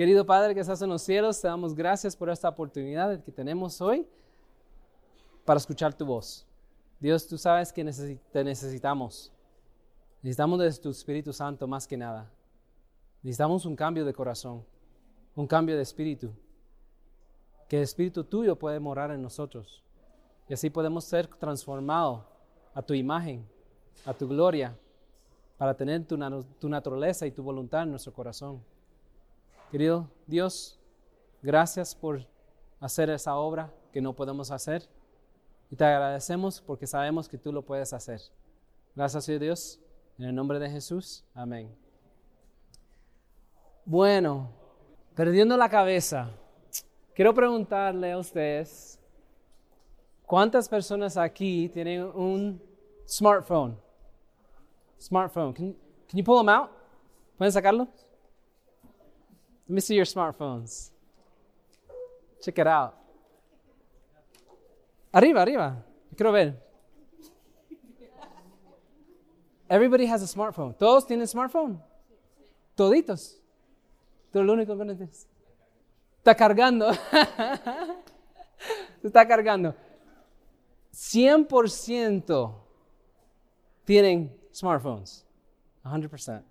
[0.00, 3.82] Querido Padre que estás en los cielos, te damos gracias por esta oportunidad que tenemos
[3.82, 4.08] hoy
[5.44, 6.46] para escuchar tu voz.
[6.98, 7.84] Dios, tú sabes que
[8.32, 9.30] te necesitamos.
[10.22, 12.32] Necesitamos de tu Espíritu Santo más que nada.
[13.22, 14.64] Necesitamos un cambio de corazón,
[15.36, 16.32] un cambio de espíritu.
[17.68, 19.84] Que el Espíritu tuyo puede morar en nosotros.
[20.48, 22.24] Y así podemos ser transformados
[22.72, 23.46] a tu imagen,
[24.06, 24.74] a tu gloria,
[25.58, 26.16] para tener tu,
[26.58, 28.62] tu naturaleza y tu voluntad en nuestro corazón.
[29.70, 30.80] Querido Dios,
[31.42, 32.26] gracias por
[32.80, 34.88] hacer esa obra que no podemos hacer.
[35.70, 38.20] Y te agradecemos porque sabemos que tú lo puedes hacer.
[38.96, 39.78] Gracias a Dios.
[40.18, 41.24] En el nombre de Jesús.
[41.34, 41.72] Amén.
[43.84, 44.50] Bueno,
[45.14, 46.30] perdiendo la cabeza,
[47.14, 48.98] quiero preguntarle a ustedes,
[50.26, 52.60] ¿cuántas personas aquí tienen un
[53.06, 53.78] smartphone?
[55.00, 55.54] Smartphone.
[55.54, 55.76] Can,
[56.12, 56.70] you pull them out?
[57.38, 57.88] ¿Pueden sacarlo?
[59.70, 60.90] Let me see your smartphones.
[62.42, 62.96] Check it out.
[65.14, 65.84] Arriba, arriba.
[66.16, 66.56] Quiero ver.
[69.68, 70.76] Everybody has a smartphone.
[70.76, 71.80] Todos tienen smartphone.
[72.76, 73.38] Toditos.
[74.32, 75.28] Tú lo único que no tienes.
[76.18, 76.90] Está cargando.
[79.04, 79.76] está cargando.
[80.92, 82.54] 100%
[83.84, 85.24] tienen smartphones.
[85.84, 86.42] 100%.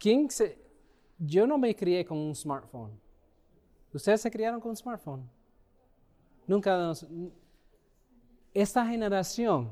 [0.00, 0.58] ¿Quién se.?
[1.18, 2.98] Yo no me crié con un smartphone.
[3.92, 5.30] ¿Ustedes se criaron con un smartphone?
[6.46, 6.92] Nunca.
[8.54, 9.70] esta generación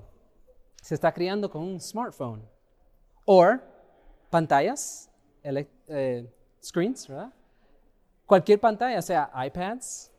[0.83, 2.47] se está criando con un smartphone.
[3.25, 3.56] O
[4.31, 5.11] pantallas,
[5.43, 6.31] eh,
[6.62, 7.33] screens, ¿verdad?
[8.27, 10.12] Cualquier pantalla, sea iPads,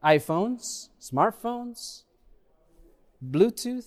[0.00, 2.06] iPhones, smartphones,
[3.20, 3.86] Bluetooth,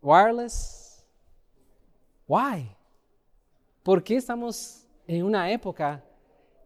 [0.00, 1.04] wireless.
[2.28, 2.76] Why?
[3.82, 6.04] ¿Por qué estamos en una época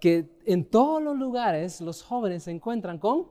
[0.00, 3.28] que en todos los lugares los jóvenes se encuentran con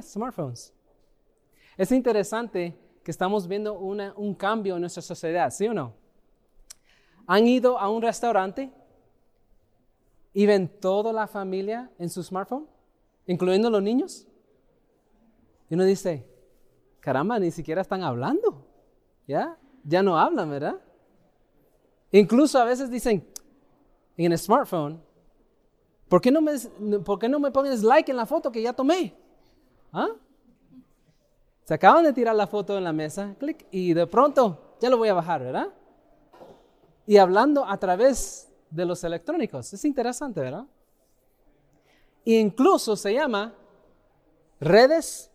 [0.00, 0.72] smartphones?
[1.76, 5.94] Es interesante que estamos viendo un cambio en nuestra sociedad, ¿sí o no?
[7.26, 8.70] ¿Han ido a un restaurante
[10.32, 12.66] y ven toda la familia en su smartphone,
[13.26, 14.26] incluyendo los niños?
[15.68, 16.26] Y uno dice,
[17.00, 18.66] caramba, ni siquiera están hablando,
[19.26, 19.56] ¿ya?
[19.84, 20.80] Ya no hablan, ¿verdad?
[22.12, 23.26] Incluso a veces dicen,
[24.16, 25.00] en el smartphone,
[26.08, 26.58] ¿por qué no me,
[27.04, 29.14] ¿por qué no me pones like en la foto que ya tomé?
[29.92, 30.08] ¿Ah?
[31.64, 34.98] Se acaban de tirar la foto en la mesa, clic, y de pronto ya lo
[34.98, 35.68] voy a bajar, ¿verdad?
[37.06, 39.72] Y hablando a través de los electrónicos.
[39.72, 40.66] Es interesante, ¿verdad?
[42.24, 43.54] E incluso se llama
[44.58, 45.30] redes.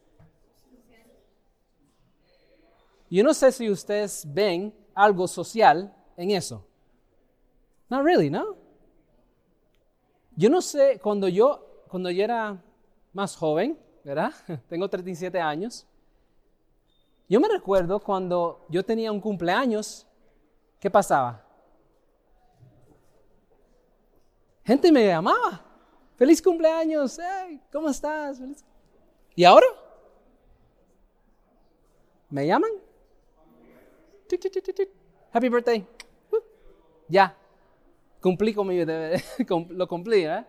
[3.10, 6.66] Yo no sé si ustedes ven algo social en eso.
[7.90, 8.56] No really, ¿no?
[10.36, 12.62] Yo no sé, cuando yo, cuando yo era
[13.14, 14.34] más joven, ¿verdad?
[14.70, 15.86] Tengo 37 años.
[17.28, 20.06] Yo me recuerdo cuando yo tenía un cumpleaños,
[20.80, 21.44] ¿qué pasaba?
[24.64, 25.64] Gente me llamaba.
[26.16, 27.20] Feliz cumpleaños,
[27.72, 28.40] ¿cómo estás?
[29.36, 29.66] ¿Y ahora?
[32.30, 32.72] ¿Me llaman?
[35.34, 35.86] Happy birthday.
[37.08, 37.36] Ya.
[38.22, 38.68] Cumplí con.
[39.70, 40.46] Lo cumplí, ¿eh?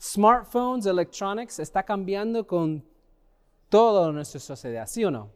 [0.00, 2.84] Smartphones, electronics, está cambiando con
[3.68, 5.30] toda nuestra sociedad, ¿sí o no?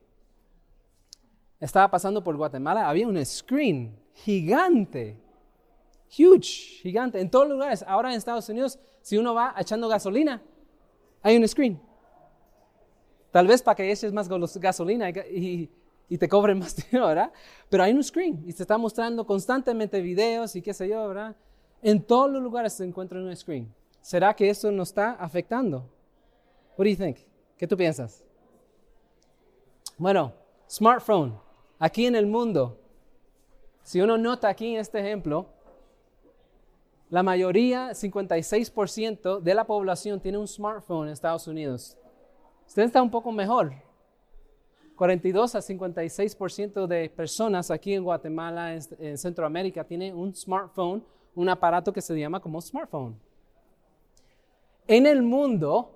[1.59, 5.17] Estaba pasando por Guatemala, había un screen gigante,
[6.19, 7.85] huge, gigante, en todos lugares.
[7.87, 10.43] Ahora en Estados Unidos, si uno va echando gasolina,
[11.23, 11.81] hay un screen.
[13.31, 15.71] Tal vez para que eches más gasolina y,
[16.17, 17.33] te cobren más dinero, ¿verdad?
[17.69, 21.37] Pero hay un screen y se está mostrando constantemente videos y qué sé yo, ¿verdad?
[21.83, 23.73] En todos los lugares se encuentra un screen.
[24.01, 25.85] ¿Será que eso nos está afectando?
[26.77, 27.19] What do you think?
[27.57, 28.25] ¿Qué tú piensas?
[29.99, 30.33] Bueno,
[30.71, 31.39] smartphone,
[31.79, 32.79] aquí en el mundo,
[33.83, 35.47] si uno nota aquí en este ejemplo,
[37.11, 41.97] la mayoría, 56% de la población tiene un smartphone en Estados Unidos.
[42.67, 43.73] Usted está un poco mejor.
[44.99, 51.05] 42 a 56% de personas aquí en Guatemala, en Centroamérica, tienen un smartphone,
[51.37, 53.17] un aparato que se llama como smartphone.
[54.89, 55.95] En el mundo,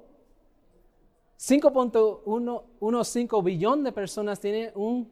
[1.37, 5.10] 5.15 billón de personas tienen un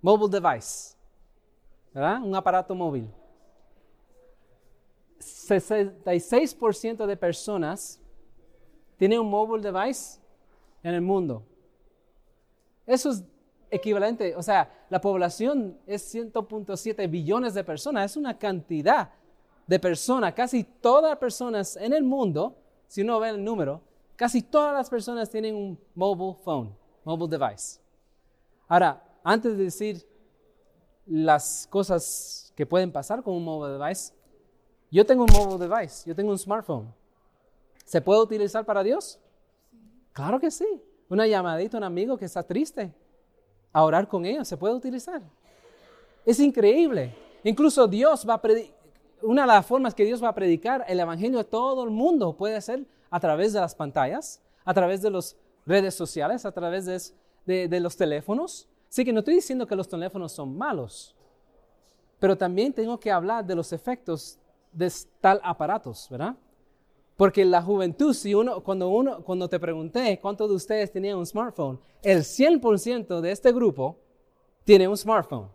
[0.00, 0.96] mobile device,
[1.92, 2.22] ¿verdad?
[2.22, 3.06] Un aparato móvil.
[5.18, 8.00] 66% de personas
[8.96, 10.18] tienen un mobile device
[10.82, 11.44] en el mundo.
[12.86, 13.24] Eso es
[13.70, 19.10] equivalente, o sea, la población es 100.7 billones de personas, es una cantidad
[19.66, 22.56] de personas, casi todas las personas en el mundo,
[22.88, 23.80] si uno ve el número,
[24.16, 26.74] casi todas las personas tienen un mobile phone,
[27.04, 27.80] mobile device.
[28.66, 30.06] Ahora, antes de decir
[31.06, 34.12] las cosas que pueden pasar con un mobile device,
[34.90, 36.92] yo tengo un mobile device, yo tengo un smartphone.
[37.84, 39.20] ¿Se puede utilizar para Dios?
[40.12, 40.66] Claro que sí.
[41.10, 42.90] Una llamadita a un amigo que está triste,
[43.72, 45.20] a orar con ellos, se puede utilizar.
[46.24, 47.14] Es increíble.
[47.44, 48.80] Incluso Dios va a predicar,
[49.22, 52.32] una de las formas que Dios va a predicar el Evangelio a todo el mundo
[52.32, 55.36] puede ser a través de las pantallas, a través de las
[55.66, 57.12] redes sociales, a través
[57.44, 58.68] de, los teléfonos.
[58.88, 61.14] Así que no estoy diciendo que los teléfonos son malos,
[62.18, 64.38] pero también tengo que hablar de los efectos
[64.72, 64.90] de
[65.20, 66.36] tal aparatos, ¿verdad?
[67.20, 71.26] Porque la juventud, si uno, cuando, uno, cuando te pregunté cuántos de ustedes tenían un
[71.26, 73.98] smartphone, el 100% de este grupo
[74.64, 75.50] tiene un smartphone.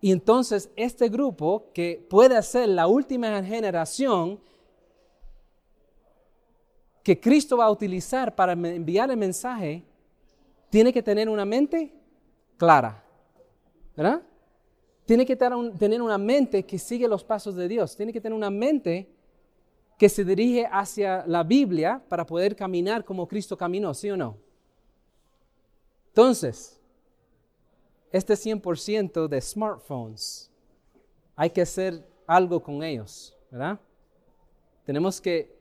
[0.00, 4.38] Y entonces este grupo, que puede ser la última generación
[7.02, 9.84] que Cristo va a utilizar para enviar el mensaje,
[10.68, 11.92] tiene que tener una mente
[12.56, 13.04] clara.
[13.96, 14.22] ¿Verdad?
[15.04, 17.96] Tiene que tener una mente que sigue los pasos de Dios.
[17.96, 19.16] Tiene que tener una mente
[20.00, 24.38] que se dirige hacia la Biblia para poder caminar como Cristo caminó, ¿sí o no?
[26.08, 26.80] Entonces,
[28.10, 30.50] este 100% de smartphones,
[31.36, 33.78] hay que hacer algo con ellos, ¿verdad?
[34.86, 35.54] Tenemos que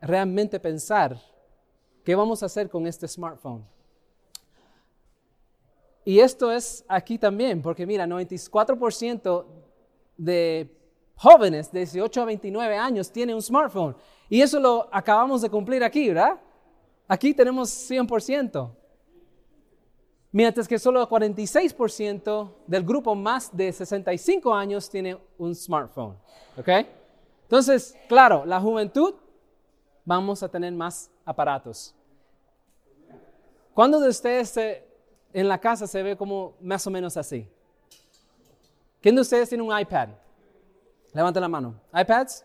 [0.00, 1.16] realmente pensar
[2.02, 3.64] qué vamos a hacer con este smartphone.
[6.04, 9.46] Y esto es aquí también, porque mira, 94%
[10.16, 10.75] de
[11.16, 13.96] jóvenes de 18 a 29 años tienen un smartphone.
[14.28, 16.38] Y eso lo acabamos de cumplir aquí, ¿verdad?
[17.08, 18.70] Aquí tenemos 100%
[20.36, 26.14] mientras que solo el 46% del grupo más de 65 años tiene un smartphone.
[26.58, 26.68] ¿Ok?
[27.44, 29.14] Entonces, claro, la juventud
[30.04, 31.94] vamos a tener más aparatos.
[33.72, 34.54] ¿Cuándo de ustedes
[35.32, 37.48] en la casa se ve como más o menos así?
[39.00, 40.10] ¿Quién de ustedes tiene un iPad?
[41.16, 41.74] Levanta la mano.
[41.94, 42.44] ¿iPads?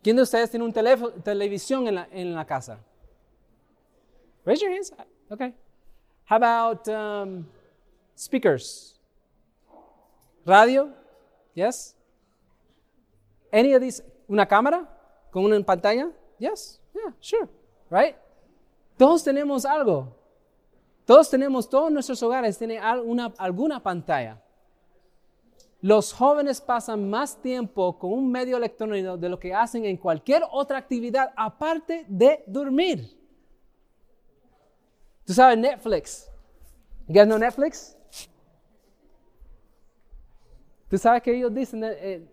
[0.00, 2.78] ¿Quién de ustedes tiene un televisión en la, en la casa?
[4.44, 4.92] Raise your hands.
[5.28, 5.52] Okay.
[6.24, 7.44] How about um,
[8.14, 8.96] speakers?
[10.46, 10.92] Radio?
[11.54, 11.96] Yes?
[13.52, 14.00] Any of these?
[14.28, 14.88] ¿Una cámara
[15.32, 16.12] con una pantalla?
[16.38, 16.80] Yes?
[16.94, 17.48] Yeah, sure.
[17.90, 18.14] Right?
[18.96, 20.14] Todos tenemos algo.
[21.04, 24.40] Todos tenemos, todos nuestros hogares tienen alguna, alguna pantalla.
[25.82, 30.42] Los jóvenes pasan más tiempo con un medio electrónico de lo que hacen en cualquier
[30.50, 33.18] otra actividad aparte de dormir.
[35.24, 36.30] Tú sabes, Netflix.
[37.06, 37.96] You guys know Netflix?
[40.90, 42.28] Tú sabes que ellos dicen, eh, eh,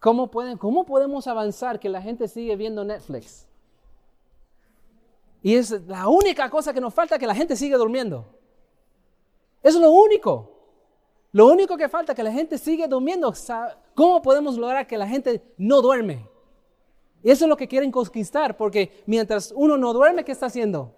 [0.00, 3.46] ¿cómo, pueden, ¿cómo podemos avanzar que la gente sigue viendo Netflix?
[5.42, 8.26] Y es la única cosa que nos falta que la gente sigue durmiendo.
[9.62, 10.57] Eso es lo único.
[11.32, 13.32] Lo único que falta que la gente sigue durmiendo.
[13.94, 16.26] ¿Cómo podemos lograr que la gente no duerme?
[17.22, 20.94] Eso es lo que quieren conquistar, porque mientras uno no duerme, ¿qué está haciendo?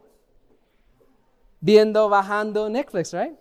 [1.61, 3.39] viendo, bajando Netflix, right?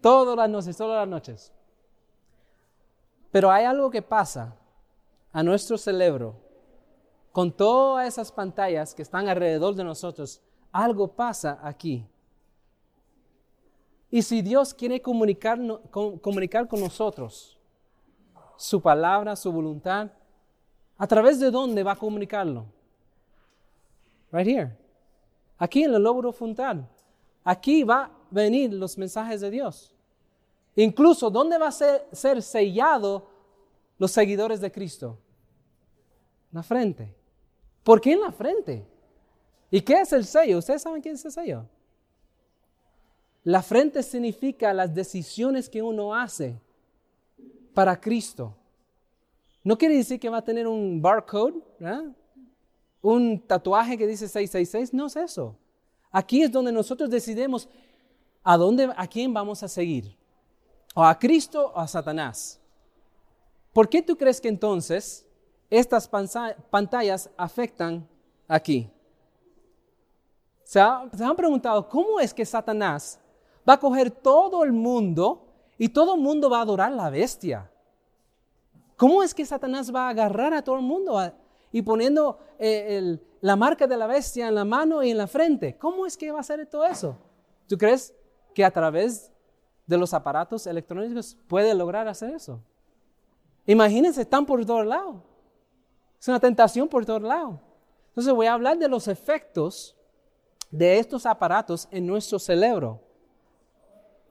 [0.00, 1.52] Todas las noches, todas las noches.
[3.30, 4.56] Pero hay algo que pasa
[5.32, 6.34] a nuestro cerebro
[7.32, 10.42] con todas esas pantallas que están alrededor de nosotros.
[10.72, 12.06] Algo pasa aquí.
[14.10, 15.58] Y si Dios quiere comunicar,
[15.90, 17.56] comunicar con nosotros
[18.56, 20.10] su palabra, su voluntad,
[20.98, 22.66] ¿a través de dónde va a comunicarlo?
[24.32, 24.76] Right here.
[25.58, 26.88] Aquí en el lóbulo frontal.
[27.44, 29.94] Aquí va a venir los mensajes de Dios.
[30.76, 33.28] Incluso, ¿dónde va a ser, sellado
[33.98, 35.18] los seguidores de Cristo?
[36.52, 37.14] La frente.
[37.82, 38.86] ¿Por qué en la frente?
[39.70, 40.58] ¿Y qué es el sello?
[40.58, 41.64] ¿Ustedes saben quién es el sello?
[43.44, 46.60] La frente significa las decisiones que uno hace
[47.72, 48.54] para Cristo.
[49.62, 51.54] No quiere decir que va a tener un barcode,
[53.00, 55.56] un tatuaje que dice 666, no es eso.
[56.10, 57.68] Aquí es donde nosotros decidimos
[58.42, 60.16] a dónde, a quién vamos a seguir.
[60.94, 62.58] O a Cristo o a Satanás.
[63.72, 65.24] ¿Por qué tú crees que entonces
[65.70, 68.06] estas pantallas afectan
[68.48, 68.90] aquí?
[70.64, 73.19] ¿Se, han preguntado cómo es que Satanás
[73.68, 75.46] va a coger todo el mundo
[75.78, 77.70] y todo el mundo va a adorar la bestia?
[78.96, 81.18] ¿Cómo es que Satanás va a agarrar a todo el mundo
[81.72, 85.78] y poniendo eh, la marca de la bestia en la mano y en la frente.
[85.78, 87.16] ¿Cómo es que va a hacer todo eso?
[87.66, 88.12] ¿Tú crees
[88.54, 89.30] que a través
[89.90, 92.60] de los aparatos electrónicos puede lograr hacer eso.
[93.66, 95.16] Imagínense, están por todos lados.
[96.20, 97.58] Es una tentación por todos lados.
[98.08, 99.96] Entonces voy a hablar de los efectos
[100.70, 103.00] de estos aparatos en nuestro cerebro.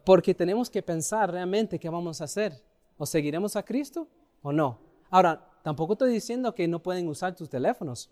[0.10, 2.60] Porque tenemos que pensar realmente qué vamos a hacer.
[2.98, 4.08] ¿O seguiremos a Cristo
[4.42, 4.80] o no?
[5.12, 8.10] Ahora, tampoco estoy diciendo que no pueden usar tus teléfonos.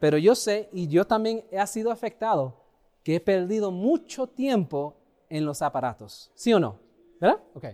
[0.00, 2.56] Pero yo sé, y yo también he sido afectado,
[3.04, 4.96] que he perdido mucho tiempo
[5.28, 6.32] en los aparatos.
[6.34, 6.80] ¿Sí o no?
[7.20, 7.38] ¿Verdad?
[7.54, 7.66] Ok.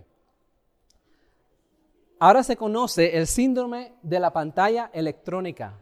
[2.19, 5.73] Ahora se conoce el síndrome de la pantalla electrónica.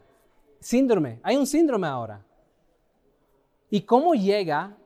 [0.62, 1.20] Síndrome.
[1.22, 2.26] Hay un síndrome ahora.
[3.70, 4.78] ¿Y cómo llega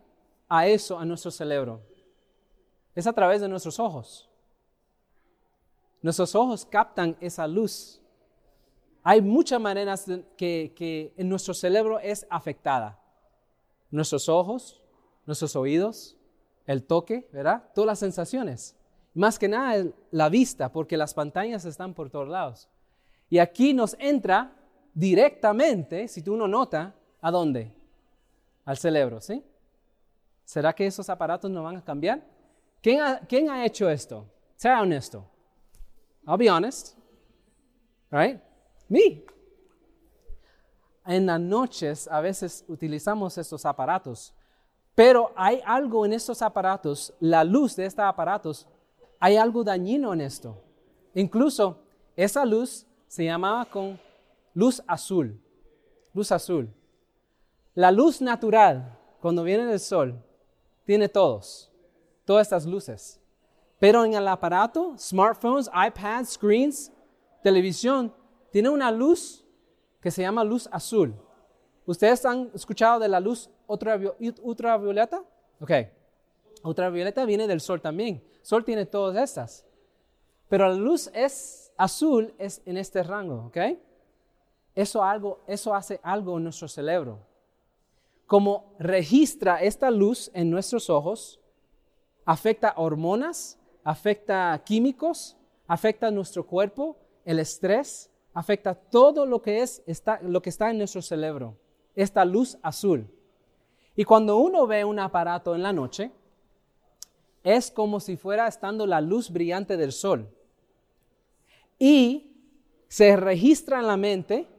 [0.49, 1.81] a eso a nuestro cerebro?
[2.97, 4.27] Es a través de nuestros ojos.
[6.01, 8.01] Nuestros ojos captan esa luz.
[9.03, 12.99] Hay muchas maneras que, en nuestro cerebro es afectada.
[13.91, 14.81] Nuestros ojos,
[15.27, 16.17] nuestros oídos,
[16.65, 17.69] el toque, ¿verdad?
[17.75, 18.75] Todas las sensaciones.
[19.13, 22.67] Más que nada la vista, porque las pantallas están por todos lados.
[23.29, 24.55] Y aquí nos entra
[24.95, 27.71] directamente, si tú no nota, ¿a dónde?
[28.65, 29.43] Al cerebro, ¿sí?
[30.45, 32.36] ¿Será que esos aparatos no van a cambiar?
[32.81, 34.25] ¿Quién ha, quién ha hecho esto?
[34.55, 35.25] Sea honesto.
[36.27, 36.97] I'll be honest.
[38.11, 38.39] Right?
[38.89, 39.23] Me.
[41.05, 44.33] En las noches a veces utilizamos estos aparatos,
[44.93, 48.67] pero hay algo en estos aparatos, la luz de estos aparatos,
[49.19, 50.61] hay algo dañino en esto.
[51.13, 51.79] Incluso
[52.15, 53.99] esa luz se llamaba con
[54.53, 55.39] luz azul,
[56.13, 56.69] luz azul.
[57.73, 60.21] La luz natural, cuando viene del sol,
[60.83, 61.71] tiene todos,
[62.27, 63.21] todas estas luces.
[63.79, 66.91] Pero en el aparato, smartphones, iPads, screens,
[67.41, 68.13] televisión,
[68.51, 69.45] tiene una luz
[70.01, 71.15] que se llama luz azul.
[71.85, 75.23] ¿Ustedes han escuchado de la luz ultravioleta?
[75.61, 75.71] Ok.
[76.63, 78.21] Ultravioleta viene del sol también.
[78.41, 79.65] Sol tiene todas estas.
[80.49, 83.57] Pero la luz es azul es en este rango, ¿ok?
[84.75, 87.19] Eso, algo, eso hace algo en nuestro cerebro.
[88.25, 91.39] Como registra esta luz en nuestros ojos,
[92.27, 100.19] afecta hormonas, afecta químicos, afecta nuestro cuerpo, el estrés, afecta todo lo que, es, está,
[100.21, 101.57] lo que está en nuestro cerebro,
[101.95, 103.09] esta luz azul.
[103.95, 106.11] Y cuando uno ve un aparato en la noche,
[107.45, 110.29] es como si fuera estando la luz brillante del sol.
[111.79, 112.35] Y
[112.89, 114.49] se registra en la mente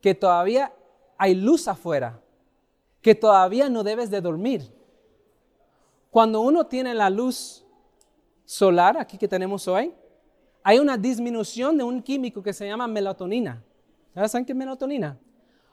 [0.00, 0.72] que todavía
[1.18, 2.22] hay luz afuera,
[3.02, 4.72] que todavía no debes de dormir.
[6.14, 7.66] Cuando uno tiene la luz
[8.44, 9.92] solar, aquí que tenemos hoy,
[10.62, 13.64] hay una disminución de un químico que se llama melatonina.
[14.14, 15.18] ¿Saben qué es melatonina?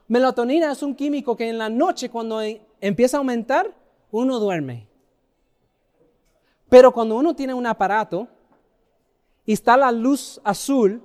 [0.08, 2.42] Melatonina es un químico que en la noche cuando
[2.80, 3.72] empieza a aumentar,
[4.10, 4.88] uno duerme.
[6.70, 8.28] Pero cuando uno tiene un aparato
[9.46, 11.04] y está la luz azul,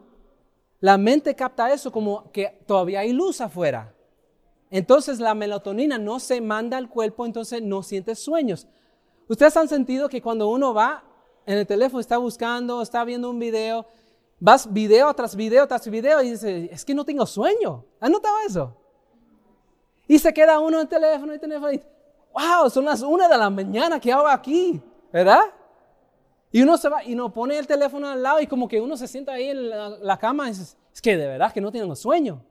[0.81, 3.95] la mente capta eso como que todavía hay luz afuera.
[4.71, 8.67] Entonces la melatonina no se manda al cuerpo, entonces no sientes sueños.
[9.29, 11.03] Ustedes han sentido que cuando uno va
[11.47, 13.87] en el teléfono, está buscando, está viendo un video,
[14.39, 17.85] vas video tras video tras video y dices, es que no tengo sueño.
[18.01, 18.77] ¿Han notado eso?
[20.09, 21.83] Y se queda uno en el teléfono y teléfono y,
[22.33, 24.81] wow, son las una de la mañana, ¿qué hago aquí?
[25.13, 25.41] ¿Verdad?
[26.53, 28.97] Y uno se va y uno pone el teléfono al lado y como que uno
[28.97, 31.95] se sienta ahí en la, cama y dice, es que de verdad que no tienen
[31.97, 32.43] sueño.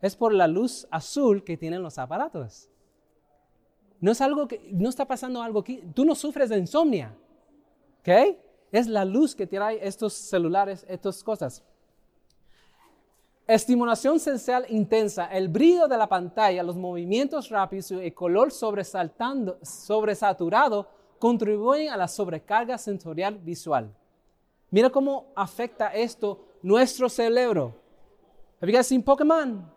[0.00, 2.69] Es por la luz azul que tienen los aparatos.
[4.00, 5.82] No es algo que, no está pasando algo aquí.
[5.94, 7.14] Tú no sufres de insomnia.
[8.00, 8.36] ¿Ok?
[8.72, 11.62] Es la luz que trae estos celulares, estas cosas.
[13.46, 19.58] Estimulación sensorial intensa, el brillo de la pantalla, los movimientos rápidos y el color sobresaltando,
[19.62, 20.86] sobresaturado
[21.18, 23.92] contribuyen a la sobrecarga sensorial visual.
[24.70, 27.74] Mira cómo afecta esto nuestro cerebro.
[28.62, 29.68] Have you Pokémon?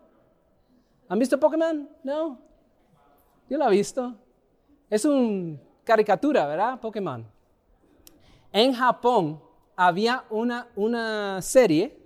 [1.08, 1.88] ¿Han visto Pokémon?
[2.04, 2.43] No.
[3.48, 4.14] Yo lo he visto.
[4.88, 6.80] Es una caricatura, ¿verdad?
[6.80, 7.26] Pokémon.
[8.52, 9.40] En Japón
[9.76, 11.98] había una, una serie,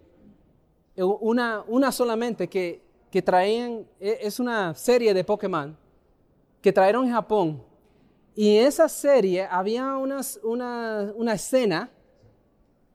[0.96, 5.76] una, una solamente que, que traían, e, es una serie de Pokémon
[6.60, 7.62] que trajeron en Japón.
[8.34, 11.90] Y en esa serie había unas, una, una escena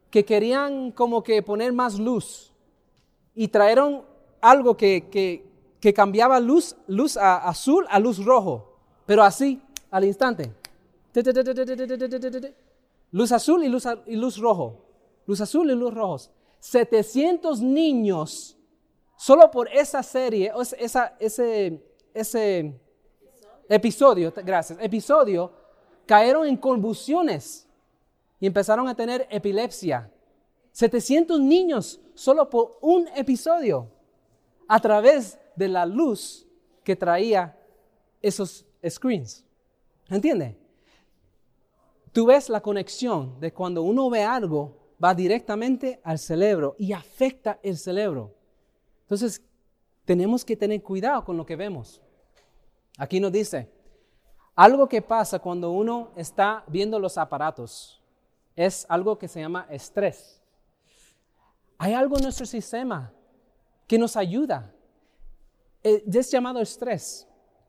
[0.10, 2.54] que querían como que poner más luz.
[3.36, 4.04] Y trajeron
[4.42, 5.53] algo que, que,
[5.84, 8.80] que cambiaba luz, luz a azul a luz rojo.
[9.06, 9.62] Pero así,
[9.92, 10.50] al instante.
[13.12, 14.78] Luz azul y luz, y luz rojo.
[15.26, 16.32] Luz azul y luz rojos.
[16.62, 18.56] 700 niños,
[19.18, 22.80] solo por esa serie, esa, ese, ese
[23.68, 25.52] episodio, gracias, episodio,
[26.06, 27.68] cayeron en convulsiones
[28.40, 30.10] y empezaron a tener epilepsia.
[30.72, 33.90] 700 niños solo por un episodio
[34.70, 36.48] a través de la luz
[36.84, 37.58] que traía
[38.22, 39.46] esos screens.
[40.10, 40.58] ¿Entiende?
[42.12, 47.60] Tú ves la conexión de cuando uno ve algo, va directamente al cerebro y afecta
[47.64, 48.36] el cerebro.
[49.02, 49.42] Entonces,
[50.06, 52.02] tenemos que tener cuidado con lo que vemos.
[52.98, 53.70] Aquí nos dice,
[54.56, 58.02] algo que pasa cuando uno está viendo los aparatos
[58.56, 60.42] es algo que se llama estrés.
[61.78, 63.12] Hay algo en nuestro sistema
[63.88, 64.73] que nos ayuda.
[65.84, 67.28] Eh, es llamado estrés.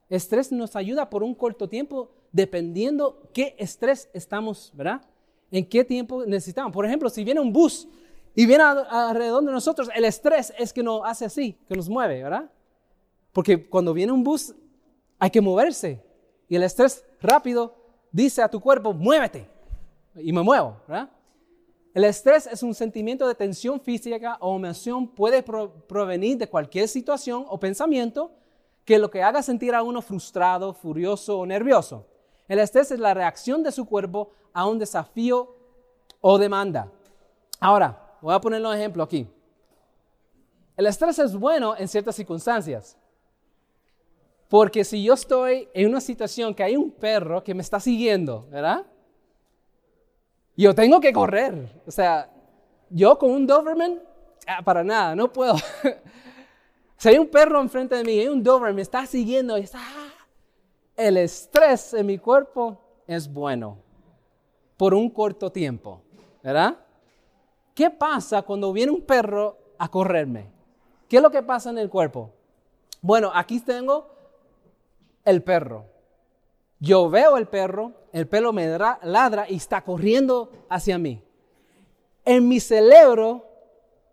[0.08, 5.02] Estrés nos ayuda por un corto tiempo dependiendo qué estrés estamos, ¿verdad?
[5.50, 6.72] En qué tiempo necesitamos.
[6.72, 7.88] Por ejemplo, si viene un bus
[8.34, 12.22] y viene alrededor de nosotros, el estrés es que nos hace así, que nos mueve,
[12.22, 12.50] ¿verdad?
[13.32, 14.54] Porque cuando viene un bus
[15.18, 16.02] hay que moverse.
[16.48, 17.74] Y el estrés rápido
[18.10, 19.48] dice a tu cuerpo, muévete.
[20.16, 21.10] Y me muevo, ¿verdad?
[21.94, 27.46] El estrés es un sentimiento de tensión física o emoción, puede provenir de cualquier situación
[27.48, 28.32] o pensamiento
[28.84, 32.08] que lo que haga sentir a uno frustrado, furioso o nervioso.
[32.48, 35.56] El estrés es la reacción de su cuerpo a un desafío
[36.20, 36.90] o demanda.
[37.60, 39.28] Ahora, voy a poner un ejemplo aquí.
[40.76, 42.98] El estrés es bueno en ciertas circunstancias.
[44.48, 48.48] Porque si yo estoy en una situación que hay un perro que me está siguiendo,
[48.50, 48.84] ¿verdad?
[50.56, 51.82] Yo tengo que correr.
[51.86, 52.30] O sea,
[52.90, 54.00] yo con un Doberman,
[54.46, 55.56] ah, para nada, no puedo.
[56.96, 59.80] si hay un perro enfrente de mí, hay un Doberman, me está siguiendo, está,
[60.96, 63.78] el estrés en mi cuerpo es bueno
[64.76, 66.02] por un corto tiempo,
[66.42, 66.76] ¿verdad?
[67.74, 70.46] ¿Qué pasa cuando viene un perro a correrme?
[71.08, 72.30] ¿Qué es lo que pasa en el cuerpo?
[73.00, 74.08] Bueno, aquí tengo
[75.24, 75.84] el perro.
[76.84, 78.66] Yo veo el perro, el perro me
[79.02, 81.22] ladra y está corriendo hacia mí.
[82.26, 83.46] En mi cerebro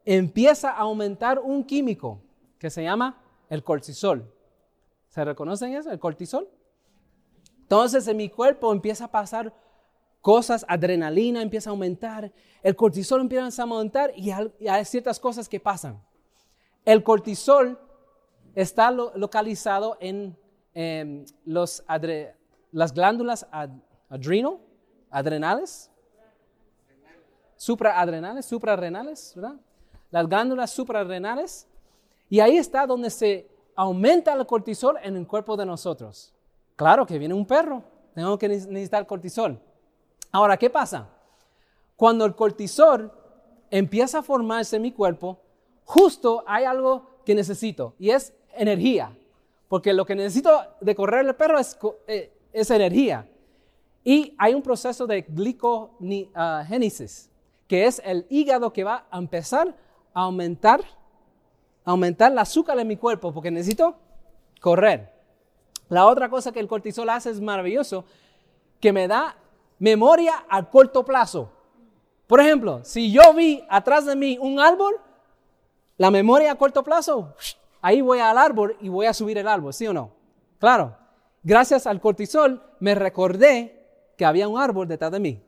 [0.06, 2.22] empieza a aumentar un químico
[2.58, 4.34] que se llama el cortisol.
[5.10, 5.92] ¿Se reconocen eso?
[5.92, 6.50] El cortisol.
[7.60, 9.54] Entonces en mi cuerpo empieza a pasar
[10.22, 12.32] cosas, adrenalina empieza a aumentar,
[12.64, 16.02] el cortisol empieza a aumentar y hay ciertas cosas que pasan.
[16.86, 17.78] El cortisol
[18.56, 20.38] está localizado en,
[21.44, 21.84] los
[22.72, 23.48] las glándulas
[24.10, 24.60] adrenal,
[25.10, 25.92] adrenales,
[27.56, 29.56] supraadrenales, suprarrenales, ¿verdad?
[30.10, 31.68] Las glándulas suprarrenales.
[32.30, 36.34] Y ahí está donde se aumenta el cortisol en el cuerpo de nosotros.
[36.76, 37.84] Claro que viene un perro,
[38.16, 39.60] tengo que necesitar cortisol.
[40.32, 41.10] Ahora, ¿qué pasa?
[41.96, 43.12] Cuando el cortisol
[43.70, 45.40] empieza a formarse en mi cuerpo,
[45.84, 49.16] justo hay algo que necesito y es energía.
[49.68, 53.28] Porque lo que necesito de correr el perro es, eh, energía.
[54.04, 57.30] Y hay un proceso de glicogénesis,
[57.68, 59.76] que es el hígado que va a empezar
[60.14, 60.82] a aumentar,
[61.86, 63.96] aumentar el azúcar en mi cuerpo, porque necesito
[64.60, 65.14] correr.
[65.90, 68.06] La otra cosa que el cortisol hace es maravilloso,
[68.80, 69.36] que me da
[69.78, 71.52] memoria a corto plazo.
[72.28, 74.96] Por ejemplo, si yo vi atrás de mí un árbol,
[75.98, 77.36] la memoria a corto plazo,
[77.82, 80.12] ahí voy al árbol y voy a subir el árbol, ¿sí o no?
[80.60, 80.96] Claro,
[81.44, 83.82] gracias al cortisol me recordé
[84.18, 85.44] que había un árbol detrás de mí.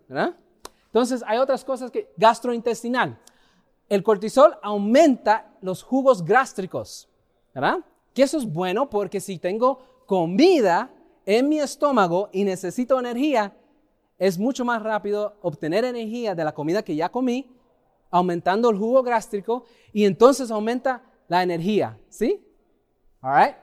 [0.86, 3.20] Entonces hay otras cosas que gastrointestinal.
[3.90, 7.10] El cortisol aumenta los jugos gástricos,
[7.54, 7.80] ¿verdad?
[8.14, 10.92] Que eso es bueno porque si tengo comida
[11.26, 13.56] en mi estómago y necesito energía,
[14.18, 17.52] es mucho más rápido obtener energía de la comida que ya comí,
[18.10, 22.46] aumentando el jugo gástrico y entonces aumenta la energía, ¿sí?
[23.22, 23.63] All right.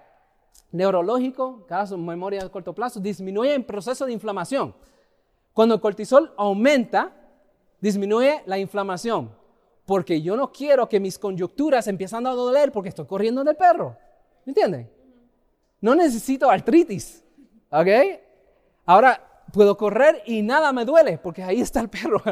[0.73, 4.75] Neurológico, caso memoria de corto plazo, disminuye el proceso de inflamación.
[5.53, 7.13] Cuando el cortisol aumenta,
[7.81, 9.35] disminuye la inflamación,
[9.85, 13.97] porque yo no quiero que mis conyunturas empiezan a doler porque estoy corriendo del perro.
[14.45, 14.91] ¿Me entienden?
[15.81, 17.25] No necesito artritis.
[17.71, 17.89] ¿Ok?
[18.87, 22.23] Ahora puedo correr y nada me duele, porque ahí está el perro.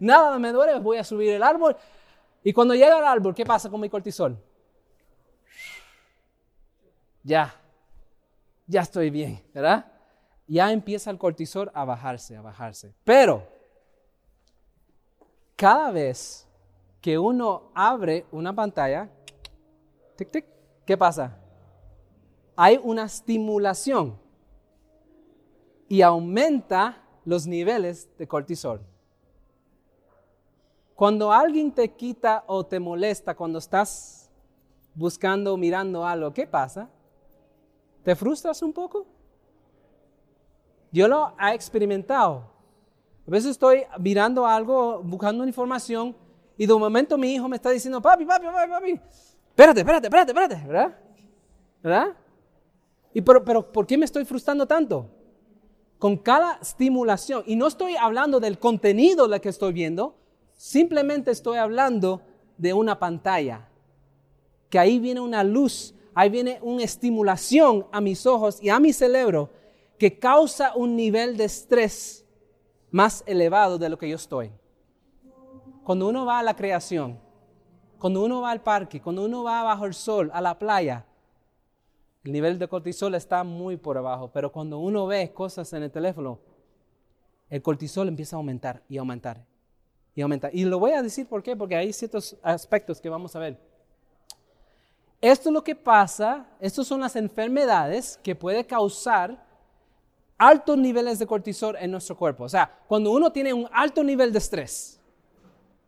[0.00, 1.76] Nada me duele, voy a subir el árbol.
[2.42, 4.36] Y cuando llega al árbol, ¿qué pasa con mi cortisol?
[7.22, 7.54] Ya,
[8.72, 9.86] ya estoy bien, ¿verdad?
[10.48, 12.94] Ya empieza el cortisol a bajarse, a bajarse.
[13.04, 13.46] Pero,
[15.56, 16.48] cada vez
[17.00, 19.08] que uno abre una pantalla,
[20.16, 20.46] tic, tic,
[20.84, 21.38] ¿qué pasa?
[22.56, 24.18] hay una estimulación
[25.88, 28.80] y aumenta los niveles de cortisol.
[30.94, 34.30] Cuando alguien te quita o te molesta cuando estás
[34.94, 36.88] buscando o mirando algo, ¿qué pasa?
[38.02, 39.06] ¿Te frustras un poco?
[40.90, 42.50] Yo lo he experimentado.
[43.26, 46.16] A veces estoy mirando algo, buscando información,
[46.56, 49.00] y de un momento mi hijo me está diciendo, papi, papi, papi, papi,
[49.50, 50.98] espérate, espérate, espérate, espérate, ¿verdad?
[51.82, 52.16] ¿Verdad?
[53.14, 55.08] Y pero, pero, ¿por qué me estoy frustrando tanto?
[55.98, 60.16] Con cada estimulación, y no estoy hablando del contenido de que estoy viendo,
[60.54, 62.22] simplemente estoy hablando
[62.58, 63.68] de una pantalla,
[64.68, 68.92] que ahí viene una luz, ahí viene una estimulación a mis ojos y a mi
[68.92, 69.50] cerebro
[69.98, 72.24] que causa un nivel de estrés
[72.90, 74.50] más elevado de lo que yo estoy.
[75.84, 77.18] Cuando uno va a la creación,
[77.98, 81.06] cuando uno va al parque, cuando uno va bajo el sol, a la playa,
[82.24, 85.90] el nivel de cortisol está muy por abajo, pero cuando uno ve cosas en el
[85.90, 86.38] teléfono,
[87.48, 89.44] el cortisol empieza a aumentar y aumentar
[90.14, 90.54] y aumentar.
[90.54, 93.71] Y lo voy a decir por qué, porque hay ciertos aspectos que vamos a ver.
[95.22, 99.46] Esto es lo que pasa, estas son las enfermedades que puede causar
[100.36, 102.42] altos niveles de cortisol en nuestro cuerpo.
[102.42, 105.00] O sea, cuando uno tiene un alto nivel de estrés,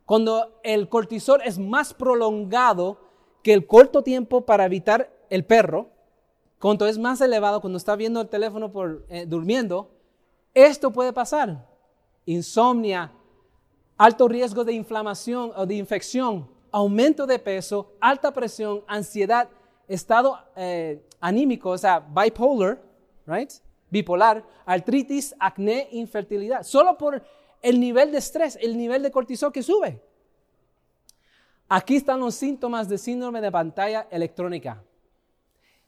[0.05, 2.97] cuando el cortisol es más prolongado
[3.43, 5.89] que el corto tiempo para evitar el perro,
[6.57, 9.91] cuando es más elevado, cuando está viendo el teléfono por, eh, durmiendo,
[10.53, 11.67] esto puede pasar.
[12.23, 13.11] Insomnia,
[13.97, 19.47] alto riesgo de inflamación o de infección, aumento de peso, alta presión, ansiedad,
[19.87, 22.81] estado eh, anímico, o sea, bipolar,
[23.25, 23.49] right?
[23.89, 26.63] Bipolar, artritis, acné, infertilidad.
[26.63, 27.23] Solo por
[27.61, 30.01] el nivel de estrés, el nivel de cortisol que sube.
[31.69, 34.83] Aquí están los síntomas de síndrome de pantalla electrónica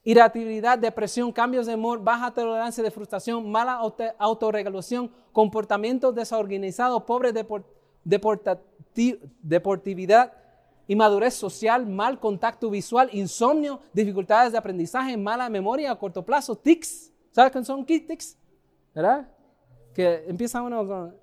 [0.04, 3.78] irritabilidad, depresión, cambios de humor, baja tolerancia de frustración, mala
[4.18, 7.34] autorregulación, comportamiento desorganizado, pobre
[9.42, 10.32] deportividad,
[10.88, 17.12] inmadurez social, mal contacto visual, insomnio, dificultades de aprendizaje, mala memoria a corto plazo, tics.
[17.30, 18.36] ¿Sabes qué son tics?
[18.94, 19.28] ¿Verdad?
[19.94, 21.16] Que empieza uno con,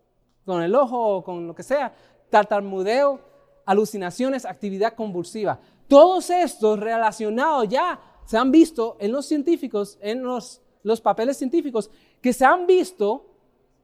[0.45, 1.93] con el ojo o con lo que sea,
[2.29, 3.19] tartamudeo,
[3.65, 5.59] alucinaciones, actividad convulsiva.
[5.87, 11.89] Todos estos relacionados ya se han visto en los científicos, en los, los papeles científicos,
[12.21, 13.31] que se han visto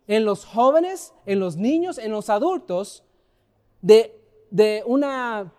[0.08, 3.04] en los jóvenes, en los niños, en los adultos,
[3.82, 4.20] de,
[4.52, 5.52] de una,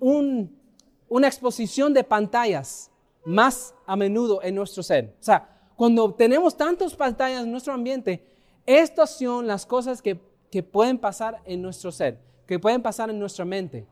[0.00, 2.90] una exposición de pantallas
[3.24, 5.14] más a menudo en nuestro ser.
[5.20, 8.26] O sea, cuando tenemos tantas pantallas en nuestro ambiente,
[8.66, 13.18] estas son las cosas que, que pueden pasar en nuestro ser, que pueden pasar en
[13.18, 13.86] nuestra mente.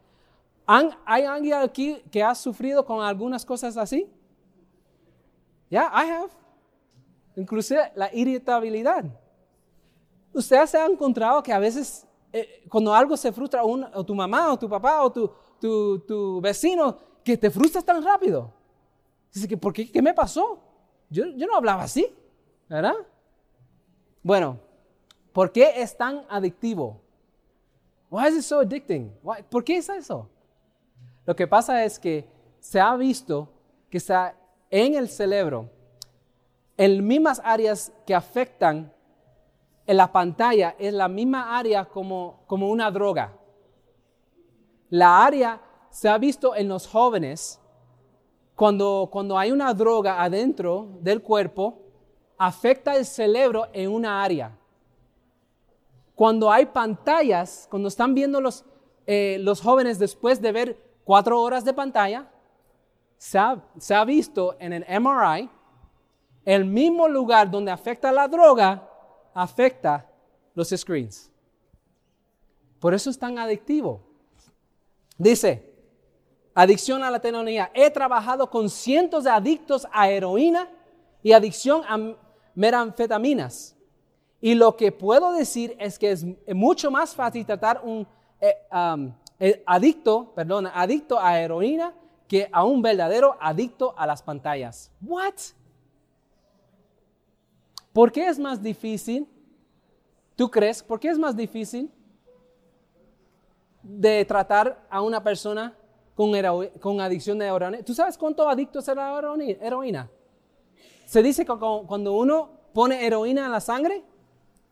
[0.66, 4.10] ¿Hay alguien aquí que ha sufrido con algunas cosas así?
[5.70, 6.32] Ya, I have.
[7.36, 9.04] Inclusive la irritabilidad.
[10.32, 14.52] Ustedes se han encontrado que a veces eh, cuando algo se frustra, o tu mamá,
[14.52, 18.52] o tu papá, o tu, tu, tu, vecino, que te frustras tan rápido.
[19.32, 19.90] Dice que, ¿por qué?
[19.90, 20.58] ¿Qué me pasó?
[21.10, 22.06] Yo, yo no hablaba así,
[22.68, 22.94] ¿verdad?
[24.22, 24.58] Bueno,
[25.32, 27.00] ¿por qué es tan adictivo?
[28.10, 29.12] Why is it so addicting?
[29.50, 30.28] ¿Por qué es eso?
[31.24, 32.28] Lo que pasa es que
[32.60, 33.48] se ha visto
[33.90, 34.36] que está
[34.70, 35.70] en el cerebro,
[36.76, 38.92] en mismas áreas que afectan
[39.86, 43.32] en la pantalla, es la misma área como, como una droga.
[44.90, 47.60] La área se ha visto en los jóvenes
[48.54, 51.78] cuando, cuando hay una droga adentro del cuerpo,
[52.38, 54.56] afecta el cerebro en una área.
[56.14, 58.64] Cuando hay pantallas, cuando están viendo los,
[59.06, 62.30] eh, los jóvenes después de ver cuatro horas de pantalla,
[63.18, 65.48] se ha, visto en el MRI,
[66.44, 68.88] el mismo lugar donde afecta la droga,
[69.34, 70.06] afecta
[70.54, 71.30] los screens.
[72.78, 74.05] Por eso es tan adictivo.
[75.18, 75.72] Dice,
[76.54, 77.70] adicción a la tecnología.
[77.74, 80.68] He trabajado con cientos de adictos a heroína
[81.22, 82.16] y adicción a
[82.54, 83.76] meranfetaminas.
[84.40, 86.24] Y lo que puedo decir es que es
[86.54, 88.06] mucho más fácil tratar un
[88.40, 88.54] eh,
[89.38, 91.94] eh, adicto, perdón, adicto a heroína
[92.28, 94.90] que a un verdadero adicto a las pantallas.
[95.00, 95.34] What?
[97.92, 99.26] ¿Por qué es más difícil?
[100.34, 100.82] ¿Tú crees?
[100.82, 101.90] ¿Por qué es más difícil
[103.88, 105.76] de tratar a una persona
[106.14, 106.32] con,
[106.80, 107.82] con adicción de heroína?
[107.84, 109.18] ¿Tú sabes cuánto adictos a la
[109.60, 110.10] heroína?
[111.04, 114.04] Se dice que cuando uno pone heroína en la sangre,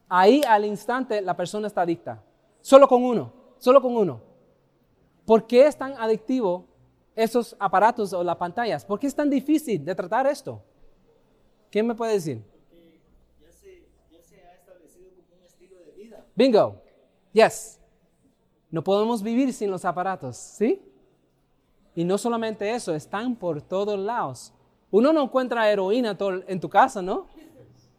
[0.09, 2.22] ahí al instante la persona está adicta.
[2.61, 4.20] Solo con uno, solo con uno.
[5.24, 6.66] ¿Por qué es tan adictivo
[7.14, 8.85] esos aparatos o las pantallas?
[8.85, 10.61] ¿Por qué es tan difícil de tratar esto?
[11.70, 12.42] ¿Quién me puede decir?
[12.68, 13.00] Porque
[13.40, 16.27] ya se, ya se ha establecido como un estilo de vida.
[16.35, 16.83] Bingo.
[17.33, 17.81] Yes.
[18.75, 20.83] No podemos vivir sin los aparatos, ¿sí?
[21.95, 24.53] Y no solamente eso, están por todos lados.
[24.91, 27.29] Uno no encuentra heroína en tu casa, ¿no?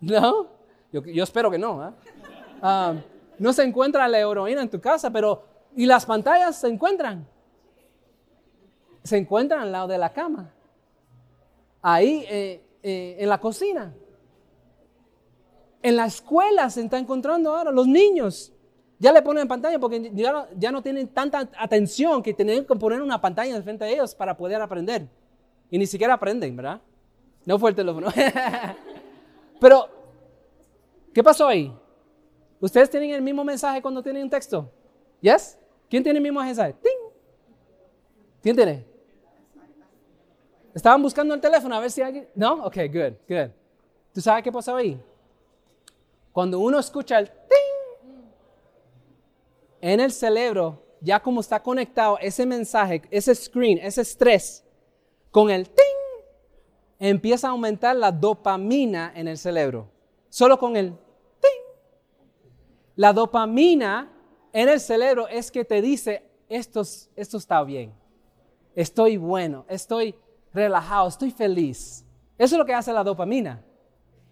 [0.02, 0.48] ¿No?
[0.92, 1.88] Yo, espero que no.
[1.88, 1.92] ¿eh?
[2.62, 2.94] Ah,
[3.40, 5.46] no se encuentra la heroína en tu casa, pero
[5.78, 7.26] ¿y las pantallas se encuentran?
[9.02, 10.52] Se encuentran al lado de la cama.
[11.82, 13.94] Ahí eh, eh, en la cocina.
[15.82, 18.52] En la escuela se está encontrando ahora los niños.
[18.97, 23.19] Ya le ponen pantalla porque ya no, tienen tanta atención que tienen que poner una
[23.19, 25.08] pantalla frente a ellos para poder aprender.
[25.69, 26.81] Y ni siquiera aprenden, ¿verdad?
[27.45, 28.08] No fue el teléfono.
[29.60, 29.89] Pero,
[31.13, 31.73] ¿qué pasó ahí?
[32.60, 34.71] ¿Ustedes tienen el mismo mensaje cuando tienen un texto?
[35.21, 35.58] ¿Yes?
[35.89, 36.73] ¿Quién tiene el mismo mensaje?
[36.81, 37.05] ¡Ting!
[38.41, 38.86] ¿Quién tiene?
[40.73, 42.27] ¿Estaban buscando el teléfono a ver si alguien...
[42.36, 42.65] ¿No?
[42.65, 43.49] Ok, good, good.
[44.13, 44.99] ¿Tú sabes qué pasó ahí?
[46.31, 47.75] Cuando uno escucha el ting,
[49.91, 54.65] en el cerebro, ya como está conectado ese mensaje, ese screen, ese estrés,
[55.30, 56.26] con el ting,
[56.98, 59.91] empieza a aumentar la dopamina en el cerebro.
[60.28, 61.62] Solo con el ting.
[62.95, 64.12] La dopamina
[64.52, 66.82] en el cerebro es que te dice, esto,
[67.15, 67.93] esto está bien,
[68.74, 70.15] estoy bueno, estoy
[70.52, 72.04] relajado, estoy feliz.
[72.39, 73.63] Eso es lo que hace la dopamina.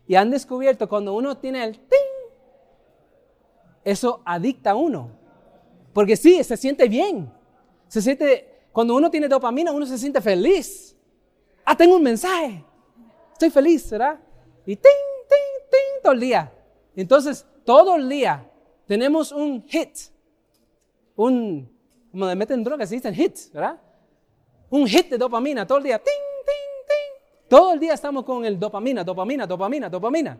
[0.07, 1.99] Y han descubierto cuando uno tiene el ting,
[3.83, 5.21] eso adicta a uno.
[5.93, 7.31] Porque sí, se siente bien.
[7.87, 10.95] Se siente, cuando uno tiene dopamina, uno se siente feliz.
[11.63, 12.63] Ah, tengo un mensaje.
[13.33, 14.19] Estoy feliz, ¿verdad?
[14.65, 14.83] Y ting,
[15.29, 16.51] ting, ting, todo el día.
[16.95, 18.49] Entonces, todo el día
[18.85, 19.97] tenemos un hit.
[21.15, 21.71] Un,
[22.11, 23.79] como de meten drogas, se dicen hit, ¿verdad?
[24.69, 25.99] Un hit de dopamina todo el día.
[25.99, 26.33] Ting,
[27.53, 30.39] todo el día estamos con el dopamina, dopamina, dopamina, dopamina.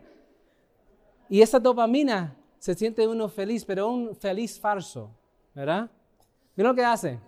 [1.28, 5.12] Y esa dopamina se siente uno feliz, pero un feliz falso,
[5.54, 5.90] ¿verdad?
[6.56, 7.18] Mira lo que hace.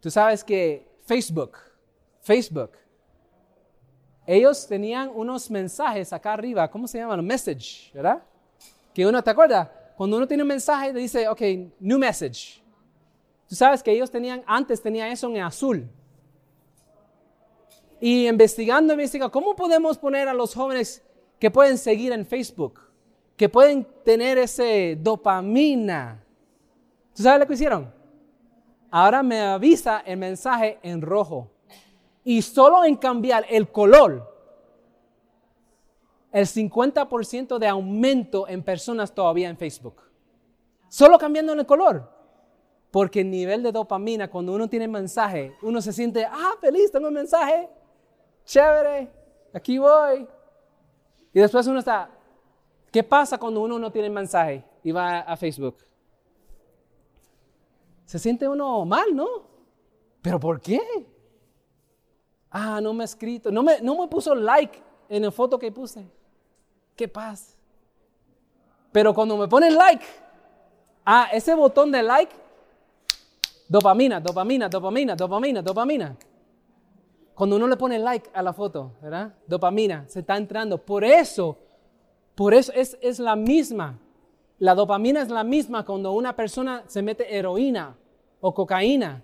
[0.00, 1.56] Tú sabes que Facebook,
[2.20, 2.72] Facebook,
[4.26, 7.24] ellos tenían unos mensajes acá arriba, ¿cómo se llaman?
[7.24, 8.22] Message, ¿verdad?
[8.92, 9.68] Que uno, ¿te acuerdas?
[9.96, 11.40] Cuando uno tiene un mensaje, dice, ok,
[11.80, 12.62] new message.
[13.48, 15.88] Tú sabes que ellos tenían, antes tenía eso en azul.
[18.00, 21.02] Y investigando, investigando, ¿cómo podemos poner a los jóvenes
[21.38, 22.80] que pueden seguir en Facebook?
[23.36, 26.23] Que pueden tener ese dopamina.
[27.14, 27.92] ¿Tú sabes lo que hicieron?
[28.90, 31.50] Ahora me avisa el mensaje en rojo.
[32.24, 34.32] Y solo en cambiar el color,
[36.32, 40.02] el 50% de aumento en personas todavía en Facebook.
[40.88, 42.10] Solo cambiando el color.
[42.90, 47.08] Porque el nivel de dopamina, cuando uno tiene mensaje, uno se siente, ah, feliz, tengo
[47.08, 47.68] un mensaje
[48.44, 49.10] chévere,
[49.52, 50.26] aquí voy.
[51.32, 52.10] Y después uno está,
[52.92, 55.78] ¿qué pasa cuando uno no tiene mensaje y va a Facebook?
[58.04, 59.26] Se siente uno mal, ¿no?
[60.22, 60.80] ¿Pero por qué?
[62.50, 65.72] Ah, no me ha escrito, no me, no me puso like en la foto que
[65.72, 66.06] puse.
[66.94, 67.56] ¿Qué pasa?
[68.92, 70.04] Pero cuando me ponen like,
[71.04, 72.32] ah, ese botón de like,
[73.68, 76.16] dopamina, dopamina, dopamina, dopamina, dopamina.
[77.34, 79.34] Cuando uno le pone like a la foto, ¿verdad?
[79.46, 80.78] Dopamina se está entrando.
[80.78, 81.58] Por eso,
[82.36, 83.98] por eso es, es la misma.
[84.58, 87.96] La dopamina es la misma cuando una persona se mete heroína
[88.40, 89.22] o cocaína.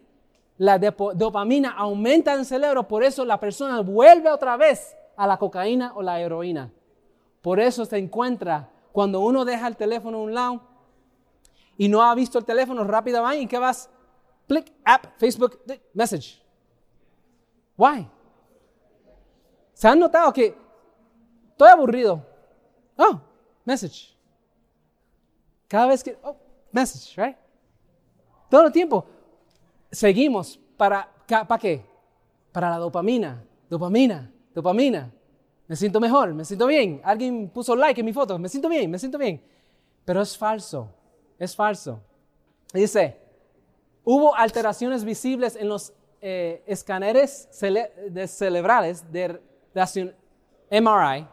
[0.58, 5.38] La dopamina aumenta en el cerebro, por eso la persona vuelve otra vez a la
[5.38, 6.70] cocaína o la heroína.
[7.40, 10.60] Por eso se encuentra cuando uno deja el teléfono a un lado
[11.78, 13.88] y no ha visto el teléfono, rápido va y ¿qué vas?
[14.46, 15.60] Click, app, Facebook,
[15.94, 16.42] message.
[17.76, 18.06] Why?
[19.72, 20.54] ¿Se han notado que
[21.52, 22.26] estoy aburrido?
[22.98, 23.18] Oh,
[23.64, 24.14] message.
[25.70, 26.36] Cada vez que, oh,
[26.72, 27.36] message, right?
[28.48, 29.06] Todo el tiempo
[29.92, 31.86] seguimos para, ¿para qué?
[32.50, 35.12] Para la dopamina, dopamina, dopamina.
[35.68, 37.00] Me siento mejor, me siento bien.
[37.04, 39.40] Alguien puso like en mi foto, me siento bien, me siento bien.
[40.04, 40.88] Pero es falso,
[41.38, 42.00] es falso.
[42.74, 43.16] Dice,
[44.02, 49.40] hubo alteraciones visibles en los eh, escáneres cerebrales de
[50.68, 51.28] MRI,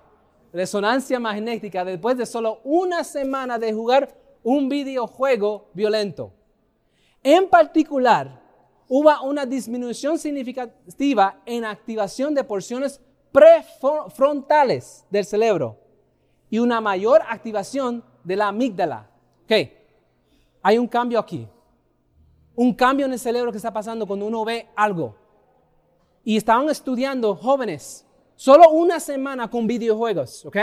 [0.54, 6.32] resonancia magnética, después de solo una semana de jugar un videojuego violento.
[7.24, 8.42] En particular,
[8.88, 15.78] hubo una disminución significativa en activación de porciones prefrontales del cerebro
[16.50, 19.10] y una mayor activación de la amígdala.
[19.44, 19.52] Ok,
[20.62, 21.48] hay un cambio aquí
[22.58, 25.16] un cambio en el cerebro que está pasando cuando uno ve algo.
[26.24, 28.04] Y estaban estudiando jóvenes,
[28.36, 30.58] solo una semana con videojuegos, ¿ok?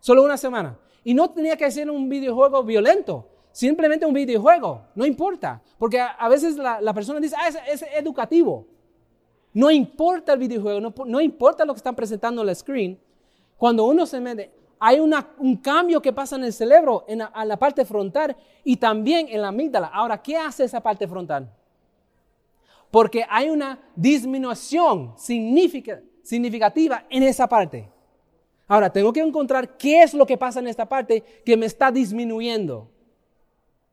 [0.00, 0.76] Solo una semana.
[1.06, 5.62] Y no tenía que ser un videojuego violento, simplemente un videojuego, no importa.
[5.78, 8.66] Porque a, veces la, persona dice, ah, es, educativo.
[9.52, 12.98] No importa el videojuego, no, importa lo que están presentando en el screen.
[13.56, 17.56] Cuando uno se mete, hay un cambio que pasa en el cerebro, en la, la
[17.56, 19.86] parte frontal y también en la amígdala.
[19.86, 21.48] Ahora, ¿qué hace esa parte frontal?
[22.90, 27.94] Porque hay una disminución significativa en esa parte.
[28.68, 31.90] Ahora, tengo que encontrar qué es lo que pasa en esta parte que me está
[31.90, 32.88] disminuyendo.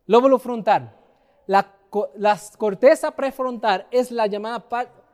[0.07, 0.95] Lóbulo frontal.
[1.45, 1.71] La,
[2.57, 4.67] corteza prefrontal es la llamada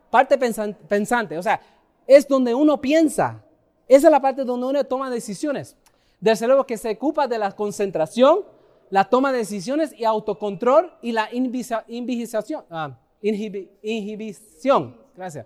[0.09, 1.59] parte pensante, o sea,
[2.07, 3.43] es donde uno piensa.
[3.87, 5.75] Esa es la parte donde uno toma decisiones.
[6.21, 8.45] Del cerebro que se ocupa de la concentración,
[8.89, 12.63] la toma de decisiones y autocontrol y la inhibición.
[12.69, 14.97] Ah, inhibición.
[15.15, 15.45] Gracias.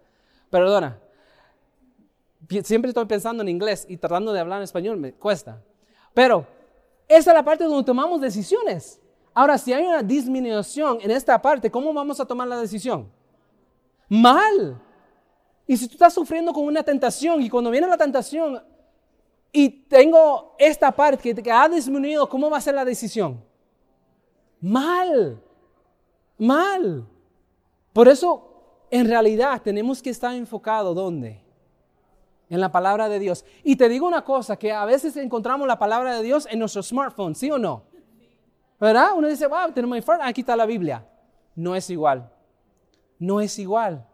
[0.49, 1.02] Perdona.
[2.63, 5.61] Siempre estoy pensando en inglés y tratando de hablar en español me cuesta.
[6.13, 6.45] Pero
[7.07, 8.99] esa es la parte donde tomamos decisiones.
[9.33, 13.11] Ahora, si hay una disminución en esta parte, ¿cómo vamos a tomar la decisión?
[14.07, 14.79] Mal.
[15.65, 18.61] Y si tú estás sufriendo con una tentación y cuando viene la tentación
[19.51, 23.43] y tengo esta parte que, ha disminuido, ¿cómo va a ser la decisión?
[24.59, 25.41] Mal.
[26.37, 27.07] Mal.
[27.91, 31.42] Por eso, en realidad, tenemos que estar enfocados ¿dónde?
[32.49, 33.45] En la palabra de Dios.
[33.63, 36.83] Y te digo una cosa, que a veces encontramos la palabra de Dios en nuestro
[36.83, 37.83] smartphone, ¿sí o no?
[38.79, 39.11] ¿Verdad?
[39.15, 41.07] Uno dice, wow, tenemos mi phone, aquí está la Biblia.
[41.55, 42.29] No es igual.
[43.17, 44.05] No es igual.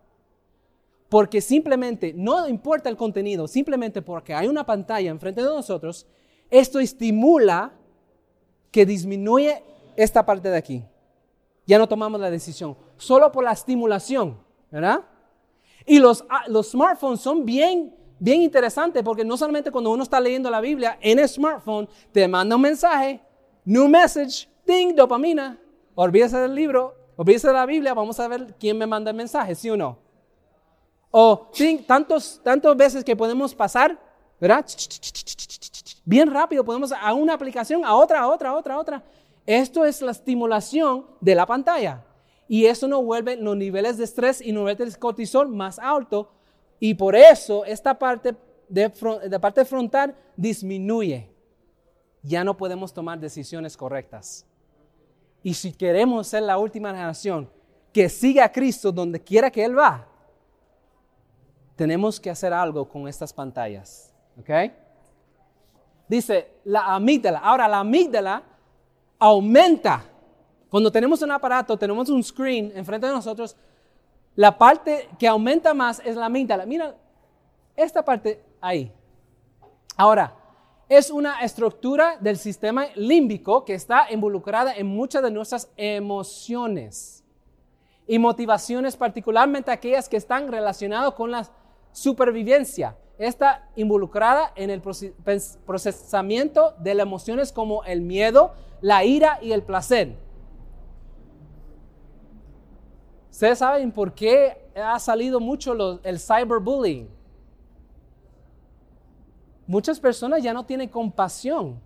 [1.10, 6.06] Porque simplemente, no importa el contenido, simplemente porque hay una pantalla enfrente de nosotros,
[6.52, 7.74] esto estimula
[8.72, 9.64] que disminuye
[9.96, 10.84] esta parte de aquí.
[11.66, 14.38] Ya no tomamos la decisión, solo por la estimulación,
[14.72, 15.02] ¿verdad?
[15.86, 20.20] Y los, ah, los smartphones son bien, bien interesantes porque no solamente cuando uno está
[20.20, 23.22] leyendo la Biblia en el smartphone, te manda un mensaje,
[23.66, 25.58] new message, ding, dopamina,
[25.96, 29.56] olvídese del libro, olvídese de la Biblia, vamos a ver quién me manda el mensaje,
[29.56, 29.98] ¿sí o no?
[31.12, 31.50] O
[31.88, 34.00] tantos, tantas veces que podemos pasar,
[34.40, 34.66] ¿verdad?
[36.06, 39.04] Bien rápido podemos a una aplicación, a otra, a otra, a otra, a otra.
[39.46, 42.06] Esto es la estimulación de la pantalla.
[42.48, 46.28] Y eso nos vuelve los niveles de estrés y niveles de cortisol más altos.
[46.80, 48.36] Y por eso esta parte
[48.70, 51.30] de, parte frontal disminuye.
[52.22, 54.46] Ya no podemos tomar decisiones correctas.
[55.42, 57.50] Y si queremos ser la última generación
[57.92, 60.08] que siga a Cristo donde quiera que Él va,
[61.76, 64.14] tenemos que hacer algo con estas pantallas.
[64.38, 64.50] ¿Ok?
[66.08, 67.40] Dice la amígdala.
[67.40, 68.44] Ahora, la amígdala
[69.18, 70.04] aumenta.
[70.70, 73.56] Cuando tenemos un aparato, tenemos un screen enfrente de nosotros,
[74.40, 76.66] la parte que aumenta más es la amígdala.
[76.66, 76.96] Mira,
[77.76, 78.90] esta parte ahí.
[79.98, 80.34] Ahora,
[80.88, 87.22] es una estructura del sistema límbico que está involucrada en muchas de nuestras emociones
[88.08, 91.52] y motivaciones, particularmente aquellas que están relacionadas con las
[91.92, 92.96] supervivencia.
[93.18, 99.64] Está involucrada en el procesamiento de las emociones como el miedo, la ira y el
[99.64, 100.29] placer.
[103.40, 105.72] Ustedes saben por qué ha salido mucho
[106.04, 107.08] el cyberbullying.
[109.66, 111.80] Muchas personas ya no tienen compasión.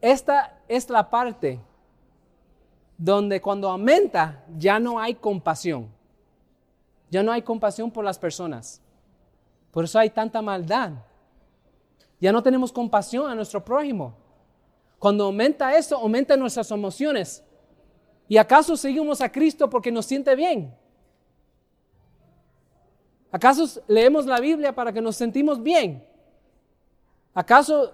[0.00, 1.60] Esta es la parte
[2.98, 5.88] donde cuando aumenta ya no hay compasión.
[7.08, 8.82] Ya no hay compasión por las personas.
[9.70, 10.90] Por eso hay tanta maldad.
[12.20, 14.16] Ya no tenemos compasión a nuestro prójimo.
[14.98, 17.44] Cuando aumenta eso, aumenta nuestras emociones.
[18.26, 20.79] ¿Y acaso seguimos a Cristo porque nos siente bien?
[23.32, 26.04] ¿Acaso leemos la Biblia para que nos sentimos bien?
[27.32, 27.92] ¿Acaso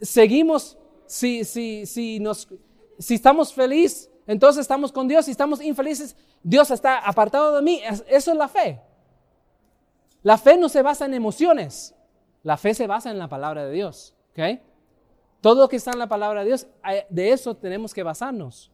[0.00, 2.48] seguimos si, si, si, nos,
[2.98, 5.26] si estamos felices, entonces estamos con Dios?
[5.26, 7.80] Si estamos infelices, Dios está apartado de mí.
[8.08, 8.80] Eso es la fe.
[10.22, 11.94] La fe no se basa en emociones,
[12.42, 14.14] la fe se basa en la palabra de Dios.
[14.32, 14.60] ¿okay?
[15.40, 18.70] Todo lo que está en la palabra de Dios, eh, de eso tenemos que basarnos.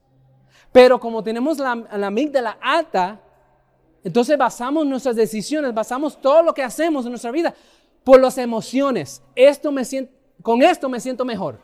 [0.72, 3.20] Pero como tenemos la, la alta,
[4.04, 7.54] entonces basamos nuestras decisiones, basamos todo lo que hacemos en nuestra vida
[8.04, 9.22] por las emociones.
[9.34, 10.12] Esto me siento,
[10.42, 11.58] con esto me siento mejor.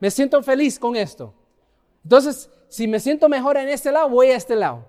[0.00, 1.34] Me siento feliz con esto.
[2.02, 4.86] Entonces, si me siento mejor en este lado, voy a este lado.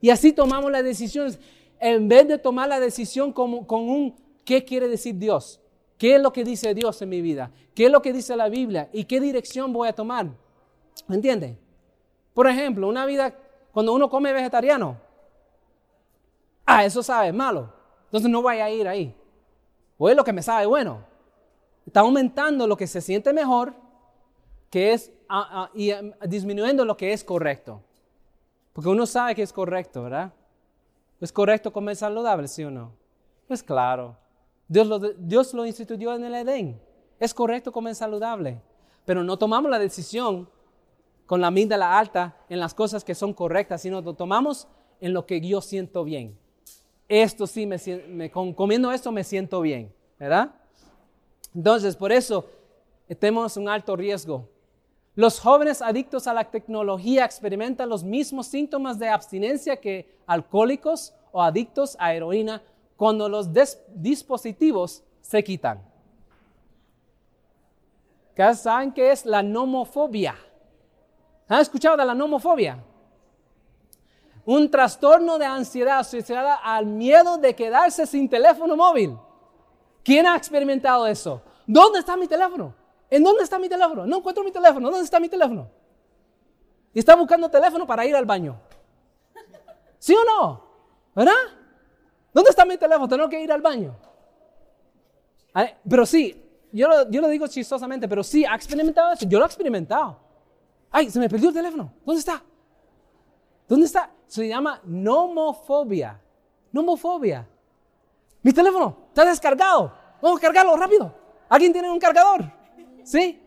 [0.00, 1.38] Y así tomamos las decisiones
[1.78, 5.60] en vez de tomar la decisión como, con un ¿qué quiere decir Dios?
[5.98, 7.50] ¿Qué es lo que dice Dios en mi vida?
[7.74, 8.88] ¿Qué es lo que dice la Biblia?
[8.92, 10.28] ¿Y qué dirección voy a tomar?
[11.06, 11.58] ¿Me entiende?
[12.32, 13.34] Por ejemplo, una vida,
[13.72, 14.96] cuando uno come vegetariano,
[16.66, 17.72] ah, eso sabe malo,
[18.06, 19.14] entonces no voy a ir ahí.
[19.98, 21.04] O es lo que me sabe bueno.
[21.86, 23.74] Está aumentando lo que se siente mejor,
[24.70, 27.82] que es, ah, ah, y em, disminuyendo lo que es correcto.
[28.72, 30.32] Porque uno sabe que es correcto, ¿verdad?
[31.20, 32.92] ¿Es correcto comer saludable, sí o no?
[33.46, 34.16] Pues claro.
[34.66, 36.80] Dios lo, Dios lo instituyó en el Edén.
[37.20, 38.60] Es correcto comer saludable,
[39.04, 40.48] pero no tomamos la decisión
[41.26, 44.66] con la amígdala alta en las cosas que son correctas, sino lo tomamos
[45.00, 46.38] en lo que yo siento bien.
[47.22, 50.52] Esto sí, me, comiendo esto me siento bien, ¿verdad?
[51.54, 52.44] Entonces, por eso
[53.20, 54.48] tenemos un alto riesgo.
[55.14, 61.40] Los jóvenes adictos a la tecnología experimentan los mismos síntomas de abstinencia que alcohólicos o
[61.40, 62.60] adictos a heroína
[62.96, 63.48] cuando los
[63.94, 65.80] dispositivos se quitan.
[68.56, 70.34] ¿Saben qué es la nomofobia?
[71.46, 72.82] ¿Han escuchado de la nomofobia?
[74.46, 79.16] Un trastorno de ansiedad asociada al miedo de quedarse sin teléfono móvil.
[80.02, 81.42] ¿Quién ha experimentado eso?
[81.66, 82.74] ¿Dónde está mi teléfono?
[83.08, 84.06] ¿En dónde está mi teléfono?
[84.06, 84.90] No encuentro mi teléfono.
[84.90, 85.70] ¿Dónde está mi teléfono?
[86.92, 88.60] Y está buscando teléfono para ir al baño.
[89.98, 90.64] ¿Sí o no?
[91.14, 91.32] ¿Verdad?
[92.32, 93.08] ¿Dónde está mi teléfono?
[93.08, 93.96] Tengo que ir al baño.
[95.88, 96.42] Pero sí,
[96.72, 99.26] yo lo, yo lo digo chistosamente, pero sí, ¿ha experimentado eso?
[99.26, 100.18] Yo lo he experimentado.
[100.90, 101.92] Ay, se me perdió el teléfono.
[102.04, 102.42] ¿Dónde está?
[103.68, 104.10] ¿Dónde está?
[104.26, 106.20] Se llama nomofobia.
[106.72, 107.48] Nomofobia.
[108.42, 109.92] Mi teléfono está descargado.
[110.20, 111.14] Vamos a cargarlo rápido.
[111.48, 112.44] ¿Alguien tiene un cargador?
[113.02, 113.40] ¿Sí?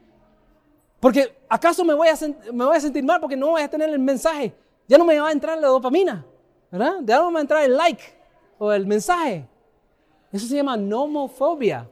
[1.00, 4.56] Porque acaso me voy, a sentir mal porque no voy a tener el mensaje.
[4.88, 6.26] Ya no me va a entrar la dopamina.
[6.72, 6.96] ¿Verdad?
[7.04, 8.04] Ya no me va a entrar el like
[8.58, 9.48] o el mensaje.
[10.32, 11.90] Eso se llama nomofobia.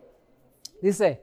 [0.82, 1.22] Dice,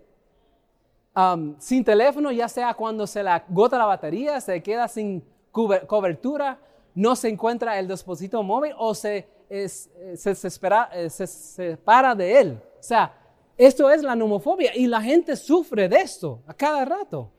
[1.15, 6.59] um, sin teléfono, ya sea cuando se le agota la batería, se queda sin cobertura,
[6.95, 12.63] no se encuentra el dispositivo móvil o se, se, espera, eh, se separa de él.
[12.79, 13.15] O sea,
[13.57, 17.31] esto es la nomofobia y la gente sufre de esto a cada rato.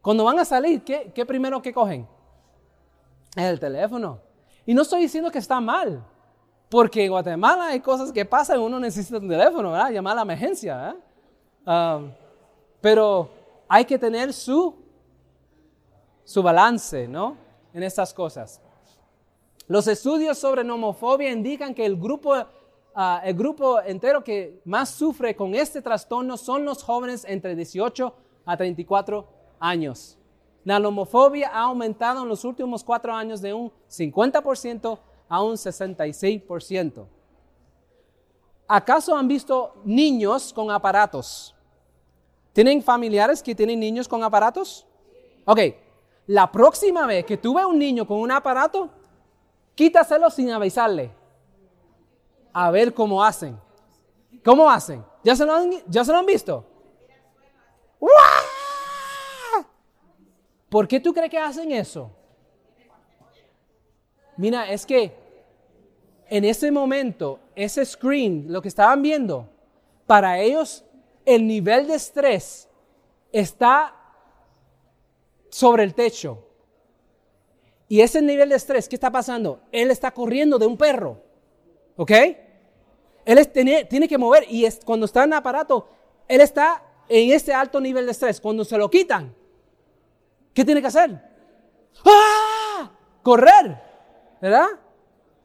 [0.00, 2.06] Cuando van a salir, ¿qué, qué primero que cogen?
[3.34, 4.20] El teléfono.
[4.64, 6.04] Y no estoy diciendo que está mal,
[6.68, 9.90] porque en Guatemala hay cosas que pasan, uno necesita un teléfono, ¿verdad?
[9.90, 10.76] Llamar a la emergencia,
[11.64, 11.98] ¿verdad?
[11.98, 12.12] Um,
[12.80, 13.30] pero
[13.68, 14.74] hay que tener su,
[16.24, 17.36] su balance, ¿no?
[17.72, 18.60] En estas cosas.
[19.68, 22.34] Los estudios sobre nomofobia indican que el grupo,
[22.94, 28.14] ah, el grupo entero que más sufre con este trastorno son los jóvenes entre 18
[28.44, 29.26] a 34
[29.58, 30.16] años.
[30.64, 34.98] La nomofobia ha aumentado en los últimos cuatro años de un 50%
[35.28, 37.06] a un 66%.
[38.68, 41.54] ¿Acaso han visto niños con aparatos?
[42.52, 44.86] ¿Tienen familiares que tienen niños con aparatos?
[45.44, 45.60] Ok,
[46.26, 48.90] la próxima vez que tú veas un niño con un aparato,
[49.76, 51.12] quítaselo sin avisarle.
[52.52, 53.56] A ver cómo hacen.
[54.44, 55.04] ¿Cómo hacen?
[55.22, 56.64] ¿Ya se lo han, ya se lo han visto?
[60.68, 62.10] ¿Por qué tú crees que hacen eso?
[64.36, 65.16] Mira, es que
[66.28, 69.48] en ese momento, ese screen, lo que estaban viendo,
[70.06, 70.84] para ellos
[71.24, 72.68] el nivel de estrés
[73.32, 73.94] está
[75.48, 76.45] sobre el techo.
[77.88, 79.60] Y ese nivel de estrés, ¿qué está pasando?
[79.70, 81.22] Él está corriendo de un perro.
[81.96, 82.12] ¿Ok?
[83.24, 85.88] Él tiene, que mover y es, cuando está en el aparato,
[86.28, 88.40] él está en ese alto nivel de estrés.
[88.40, 89.34] Cuando se lo quitan,
[90.52, 91.20] ¿qué tiene que hacer?
[92.04, 92.92] ¡Ah!
[93.22, 93.82] Correr,
[94.40, 94.66] ¿verdad?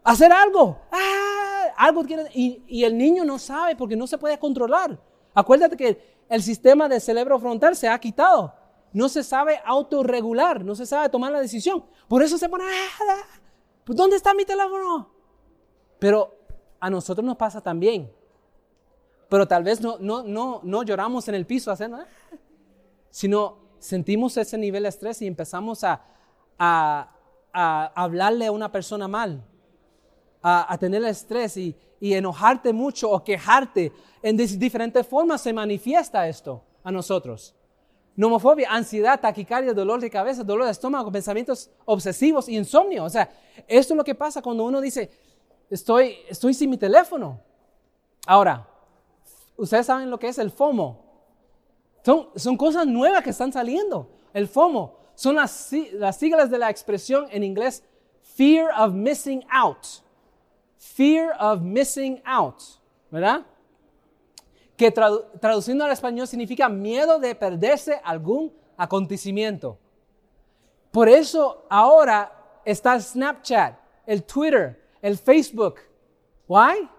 [0.04, 0.80] Hacer algo.
[0.92, 1.74] ¡Ah!
[1.78, 5.00] Algo tiene, y, y el niño no sabe porque no se puede controlar.
[5.34, 8.54] Acuérdate que el sistema del cerebro frontal se ha quitado.
[8.94, 11.86] No se sabe autorregular, no se sabe tomar la decisión.
[12.08, 13.24] Por eso se pone, ah,
[13.86, 15.10] pues, ¿dónde está mi teléfono?
[16.00, 16.36] Pero
[16.80, 18.12] a nosotros nos pasa también.
[19.30, 22.06] Pero tal vez no, no, no, no lloramos en el piso haciendo, ah",
[23.10, 26.02] sino sentimos ese nivel de estrés y empezamos a,
[26.60, 27.16] a,
[27.54, 29.44] a hablarle a una persona mal,
[30.44, 33.94] a, tener estrés y, y enojarte mucho o quejarte.
[34.22, 37.56] En diferentes formas se manifiesta esto a nosotros.
[38.22, 43.04] Nomofobia, ansiedad, taquicardia, dolor de cabeza, dolor de estómago, pensamientos obsesivos insomnio.
[43.04, 43.32] O sea,
[43.68, 45.10] esto es lo que pasa cuando uno dice,
[45.70, 47.40] estoy, estoy sin mi teléfono.
[48.28, 48.68] Ahora,
[49.58, 51.04] ustedes saben lo que es el FOMO.
[52.06, 54.10] Son, son cosas nuevas que están saliendo.
[54.34, 57.84] El FOMO son las, las siglas de la expresión en inglés
[58.22, 60.04] Fear of Missing Out
[60.82, 62.62] fear of missing out,
[63.12, 63.46] ¿verdad?
[64.82, 69.78] Que traduciendo al español significa miedo de perderse algún acontecimiento.
[70.90, 73.78] Por eso ahora está el Snapchat,
[74.08, 75.76] el Twitter, el Facebook.
[76.48, 76.90] ¿Why?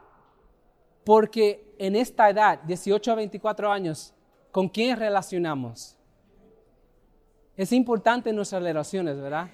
[1.03, 4.15] Porque en esta edad, 18 a 24 años,
[4.53, 5.97] ¿con quién relacionamos?
[7.57, 9.51] Es importante nuestras relaciones, ¿verdad?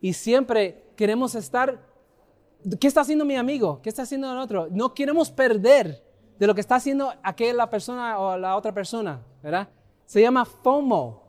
[0.00, 1.78] Y siempre queremos estar
[2.80, 3.82] ¿Qué está haciendo mi amigo?
[3.82, 4.68] ¿Qué está haciendo el otro?
[4.70, 6.11] No queremos perder
[6.42, 9.20] de lo que está haciendo aquella persona o la otra persona.
[9.44, 9.68] ¿verdad?
[10.06, 11.22] Se llama FOMO.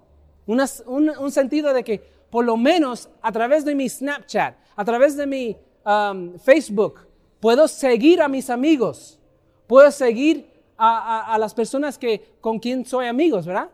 [0.48, 2.00] un, sentido de que
[2.32, 5.56] por lo menos a través de mi Snapchat, a través de mi
[5.86, 7.02] um, Facebook,
[7.40, 9.20] puedo seguir a mis amigos,
[9.68, 13.70] puedo seguir a, las personas que, con quien soy amigos, ¿verdad?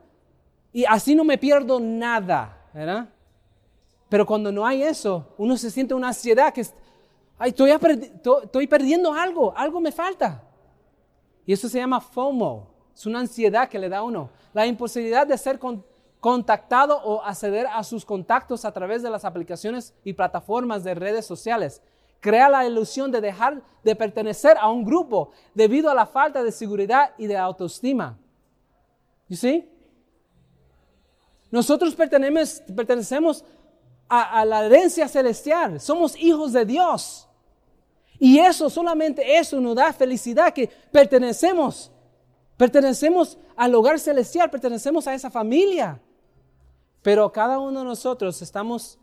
[0.73, 3.07] Y así no me pierdo nada, ¿verdad?
[4.09, 6.65] Pero cuando no hay eso, uno se siente una ansiedad que
[7.39, 10.43] estoy, estoy perdiendo algo, algo me falta.
[11.49, 12.67] Y eso se llama FOMO.
[12.95, 14.29] Es una ansiedad que le da a uno.
[14.53, 15.59] La imposibilidad de ser
[16.19, 21.25] contactado o acceder a sus contactos a través de las aplicaciones y plataformas de redes
[21.25, 21.81] sociales.
[22.19, 26.51] Crea la ilusión de dejar de pertenecer a un grupo debido a la falta de
[26.51, 28.19] seguridad y de autoestima.
[29.27, 29.67] ¿Y sí?
[31.49, 33.43] Nosotros pertenecemos, pertenecemos
[34.07, 35.79] a, a la herencia celestial.
[35.79, 37.27] Somos hijos de Dios.
[38.19, 41.89] Y eso, solamente eso nos da felicidad que pertenecemos.
[42.57, 45.99] Pertenecemos al hogar celestial, pertenecemos a esa familia.
[47.01, 48.99] Pero cada uno de nosotros estamos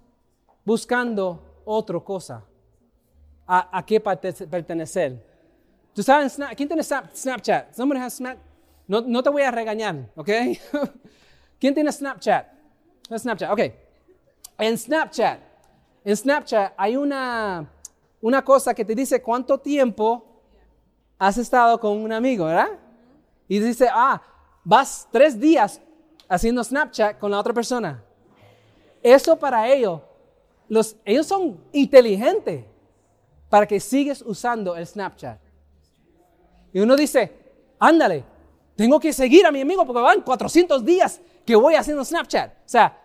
[0.65, 2.45] buscando otra cosa.
[3.47, 5.25] ¿A, qué pertenecer?
[5.95, 7.73] ¿Tú sabes, quién tiene Snapchat?
[7.73, 8.37] Somebody has Snap?
[8.87, 10.31] No, no te voy a regañar, ¿ok?
[11.59, 12.47] ¿Quién tiene Snapchat?
[13.17, 13.61] Snapchat, ok.
[14.59, 15.41] En Snapchat,
[16.05, 17.67] en Snapchat hay una
[18.27, 20.25] una cosa que te dice cuánto tiempo
[21.17, 22.71] has estado con un amigo, ¿verdad?
[23.47, 24.21] Y dice, ah,
[24.65, 25.81] vas tres días
[26.29, 28.03] haciendo Snapchat con la otra persona.
[29.01, 30.01] Eso para ellos,
[30.69, 32.65] los, ellos son inteligentes
[33.49, 35.39] para que sigues usando el Snapchat.
[36.73, 37.33] Y uno dice,
[37.79, 38.25] ándale,
[38.75, 42.51] tengo que seguir a mi amigo porque van 400 días que voy haciendo Snapchat.
[42.51, 43.01] O sea,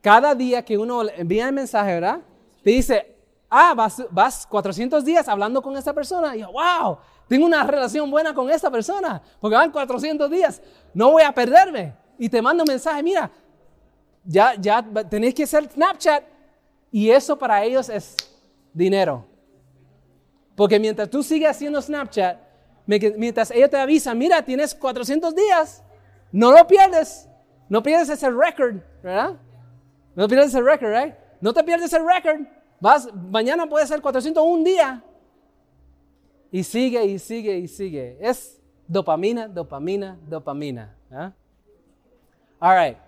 [0.00, 2.20] cada día que uno envía el mensaje, ¿verdad?
[2.62, 3.19] Te dice,
[3.50, 6.36] ah, vas, vas 400 días hablando con esa persona.
[6.36, 6.98] Y wow,
[7.28, 10.62] tengo una relación buena con esa persona, porque van 400 días,
[10.94, 11.94] no voy a perderme.
[12.18, 13.30] Y te mando un mensaje, mira,
[14.24, 16.24] ya, ya tenéis que hacer Snapchat.
[16.92, 18.16] Y eso para ellos es
[18.72, 19.26] dinero.
[20.54, 22.38] Porque mientras tú sigues haciendo Snapchat,
[22.86, 25.82] mientras ellos te avisan, mira, tienes 400 días,
[26.32, 27.28] no lo pierdes.
[27.68, 29.36] No pierdes ese record, ¿verdad?
[30.16, 31.14] No pierdes ese record, ¿right?
[31.40, 32.46] No te pierdes el record.
[32.80, 35.04] Mañana puede ser 401 día.
[36.50, 38.18] Y sigue y sigue y sigue.
[38.20, 40.96] Es dopamina, dopamina, dopamina.
[41.12, 41.32] ¿ah?
[42.58, 42.98] All right.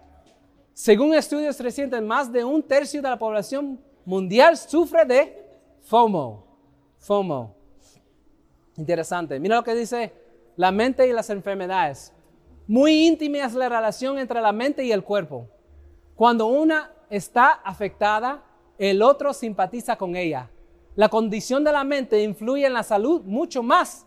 [0.73, 5.45] Según estudios recientes, más de un tercio de la población mundial sufre de
[5.83, 6.45] FOMO.
[6.99, 7.55] FOMO.
[8.77, 9.39] Interesante.
[9.41, 10.13] Mira lo que dice
[10.57, 12.13] la mente y las enfermedades.
[12.67, 15.49] Muy íntima es la relación entre la mente y el cuerpo.
[16.15, 18.43] Cuando una está afectada,
[18.79, 20.51] el otro simpatiza con ella.
[20.95, 24.07] La condición de la mente influye en la salud mucho más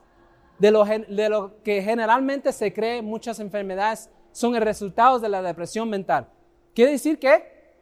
[0.59, 6.27] de lo, que generalmente se cree muchas enfermedades son el resultado de la depresión mental.
[6.73, 7.73] Quiere decir que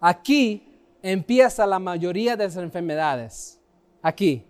[0.00, 3.60] aquí empieza la mayoría de las enfermedades.
[4.00, 4.46] Aquí.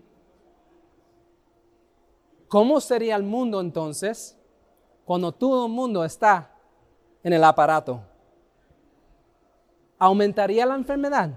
[2.49, 4.39] ¿Cómo sería el mundo entonces
[5.05, 6.53] cuando todo el mundo está
[7.23, 8.03] en el aparato?
[10.05, 11.31] ¿Aumentaría la enfermedad?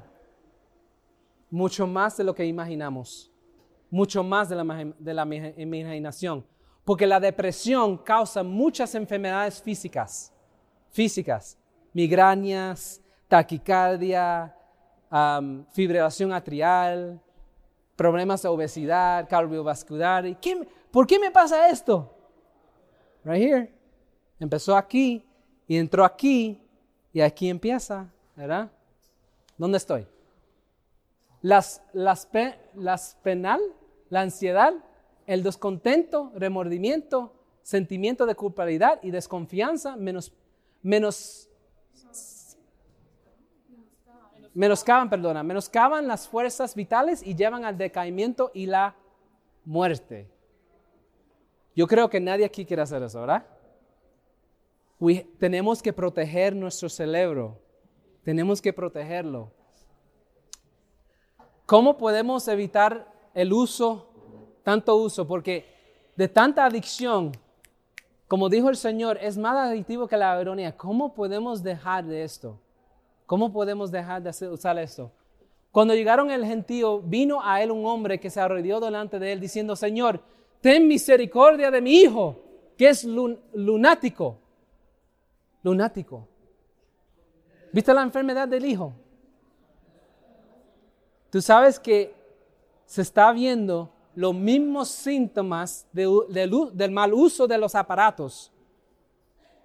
[1.49, 3.31] Mucho más de lo que imaginamos,
[3.89, 5.23] mucho más de la,
[5.55, 6.45] imaginación,
[6.83, 10.33] porque la depresión causa muchas enfermedades físicas,
[10.89, 11.57] físicas,
[11.93, 14.53] migrañas, taquicardia,
[15.71, 17.21] fibrilación atrial,
[17.95, 20.25] problemas de obesidad, cardiovascular.
[20.91, 22.13] ¿Por qué me pasa esto?
[23.23, 23.73] Right here.
[24.41, 25.25] Empezó aquí
[25.69, 26.61] y entró aquí
[27.13, 28.11] y aquí empieza.
[28.37, 28.71] ¿Verdad?
[29.57, 30.07] ¿Dónde estoy?
[31.41, 32.29] Las, las,
[32.75, 33.59] las penal,
[34.09, 34.73] la ansiedad,
[35.25, 37.33] el descontento, remordimiento,
[37.63, 40.31] sentimiento de culpabilidad y desconfianza, menos,
[40.83, 41.49] menos,
[44.53, 48.95] menoscaban, perdona, menoscaban las fuerzas vitales y llevan al decaimiento y la
[49.65, 50.29] muerte.
[51.75, 53.45] Yo creo que nadie aquí quiere hacer eso, ¿verdad?
[55.37, 57.66] tenemos que proteger nuestro cerebro
[58.27, 59.49] tenemos que protegerlo.
[61.65, 64.05] ¿Cómo podemos evitar el uso,
[64.63, 65.25] tanto uso?
[65.25, 65.63] Porque
[66.17, 67.31] de tanta adicción,
[68.27, 70.75] como dijo el Señor, es más adictivo que la ironía.
[70.75, 72.59] ¿Cómo podemos dejar de esto?
[73.25, 75.09] ¿Cómo podemos dejar de usar esto?
[75.71, 79.39] Cuando llegaron el gentío, vino a él un hombre que se arrodilló delante de él
[79.39, 80.19] diciendo, Señor,
[80.59, 82.43] ten misericordia de mi hijo,
[82.77, 84.37] que es lunático.
[85.63, 86.27] Lunático.
[87.71, 88.93] ¿Viste la enfermedad del hijo?
[91.29, 92.15] Tú sabes que
[92.85, 98.51] se está viendo los mismos síntomas del mal uso de los aparatos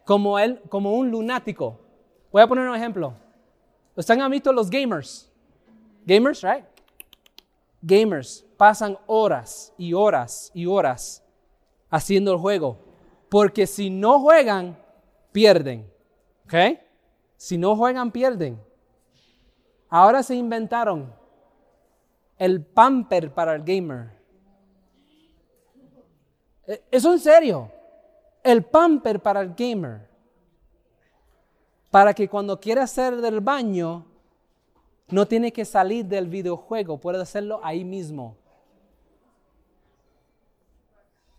[0.04, 1.78] como, él, como un lunático.
[2.30, 3.14] Voy a poner un ejemplo.
[3.94, 5.30] ¿Ustedes han los gamers?
[6.04, 6.64] Gamers, right?
[7.80, 11.24] Gamers pasan horas y horas y horas
[11.90, 12.78] haciendo el juego.
[13.28, 14.78] Porque si no juegan,
[15.30, 15.90] pierden.
[16.44, 16.78] ¿Ok?
[17.42, 18.62] Si no juegan, pierden.
[19.88, 21.12] Ahora se inventaron
[22.38, 24.12] el pamper para el gamer.
[26.68, 27.68] E, eso en serio.
[28.44, 30.08] El pamper para el gamer.
[31.90, 34.06] Para que cuando quiera hacer del baño,
[35.08, 38.36] no tiene que salir del videojuego, puede hacerlo ahí mismo.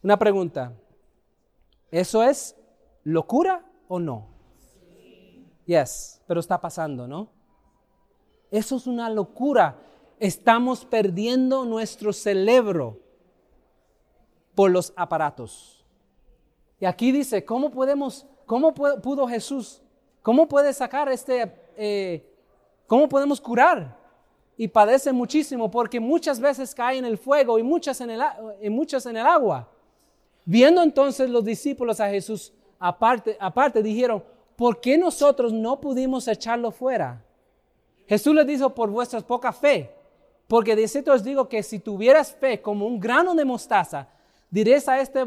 [0.01, 0.73] Una pregunta.
[1.91, 2.57] ¿Eso es
[3.05, 4.32] locura o no?
[5.65, 7.29] Yes, pero está pasando, ¿no?
[8.51, 9.77] Eso es una locura.
[10.19, 12.99] Estamos perdiendo nuestro cerebro
[14.55, 15.83] por los aparatos.
[16.79, 19.81] Y aquí dice, ¿cómo podemos, cómo pudo Jesús,
[20.21, 22.29] cómo puede sacar este, eh,
[22.87, 23.97] cómo podemos curar?
[24.55, 28.21] Y padece muchísimo porque muchas veces cae en el fuego y muchas en el,
[28.61, 29.67] y muchas en el agua.
[30.45, 34.23] Viendo entonces los discípulos a Jesús aparte, aparte dijeron,
[34.55, 37.23] ¿por qué nosotros no pudimos echarlo fuera?
[38.07, 39.91] Jesús les dijo, por vuestra poca fe.
[40.47, 44.07] Porque de cierto os digo que si tuvieras fe como un grano de mostaza,
[44.49, 45.25] diréis a este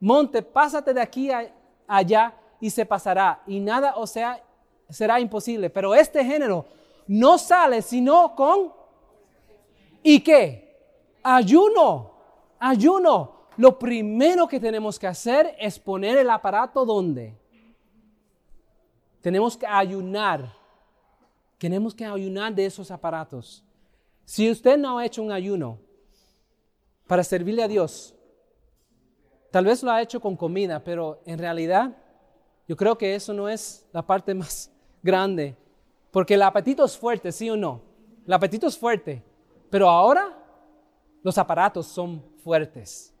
[0.00, 1.52] monte, pásate de aquí a
[1.86, 3.42] allá y se pasará.
[3.46, 4.42] Y nada o sea
[4.88, 5.70] será imposible.
[5.70, 6.66] Pero este género
[7.06, 8.72] no sale sino con...
[10.02, 10.78] ¿Y qué?
[11.22, 12.12] Ayuno.
[12.58, 13.32] Ayuno.
[13.56, 17.34] Lo primero que tenemos que hacer es poner el aparato donde.
[19.26, 20.54] Tenemos que ayunar.
[21.58, 23.64] Tenemos que ayunar de esos aparatos.
[24.24, 25.80] Si usted no ha hecho un ayuno
[27.08, 28.14] para servirle a Dios,
[29.50, 31.96] tal vez lo ha hecho con comida, pero en realidad
[32.68, 34.70] yo creo que eso no es la parte más
[35.02, 35.56] grande.
[36.12, 37.82] Porque el apetito es fuerte, sí o no.
[38.24, 39.24] El apetito es fuerte.
[39.70, 40.38] Pero ahora
[41.24, 43.12] los aparatos son fuertes.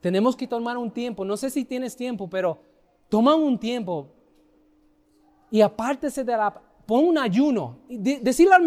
[0.00, 1.24] Tenemos que tomar un tiempo.
[1.24, 2.58] No sé si tienes tiempo, pero
[3.08, 4.16] toma un tiempo
[5.50, 6.52] y apártese de la...
[6.86, 7.78] Pon un ayuno.
[7.88, 8.66] Decirle al...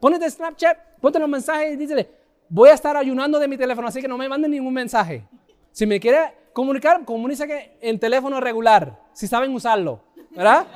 [0.00, 2.08] Ponete Snapchat, ponte los mensajes y dísele,
[2.48, 5.26] voy a estar ayunando de mi teléfono, así que no me manden ningún mensaje.
[5.72, 10.00] Si me quiere comunicar, comuníquese en teléfono regular, si saben usarlo,
[10.30, 10.66] ¿verdad?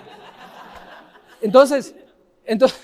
[1.40, 1.94] Entonces,
[2.44, 2.78] entonces,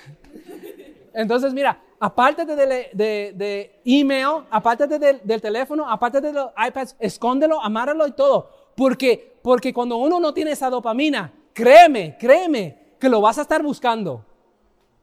[1.13, 8.07] entonces mira, apártate de, de, email, apártate del, teléfono, apártate de los iPads, escóndelo, amáralo
[8.07, 8.51] y todo.
[8.75, 13.63] Porque, porque cuando uno no tiene esa dopamina, créeme, créeme que lo vas a estar
[13.63, 14.25] buscando.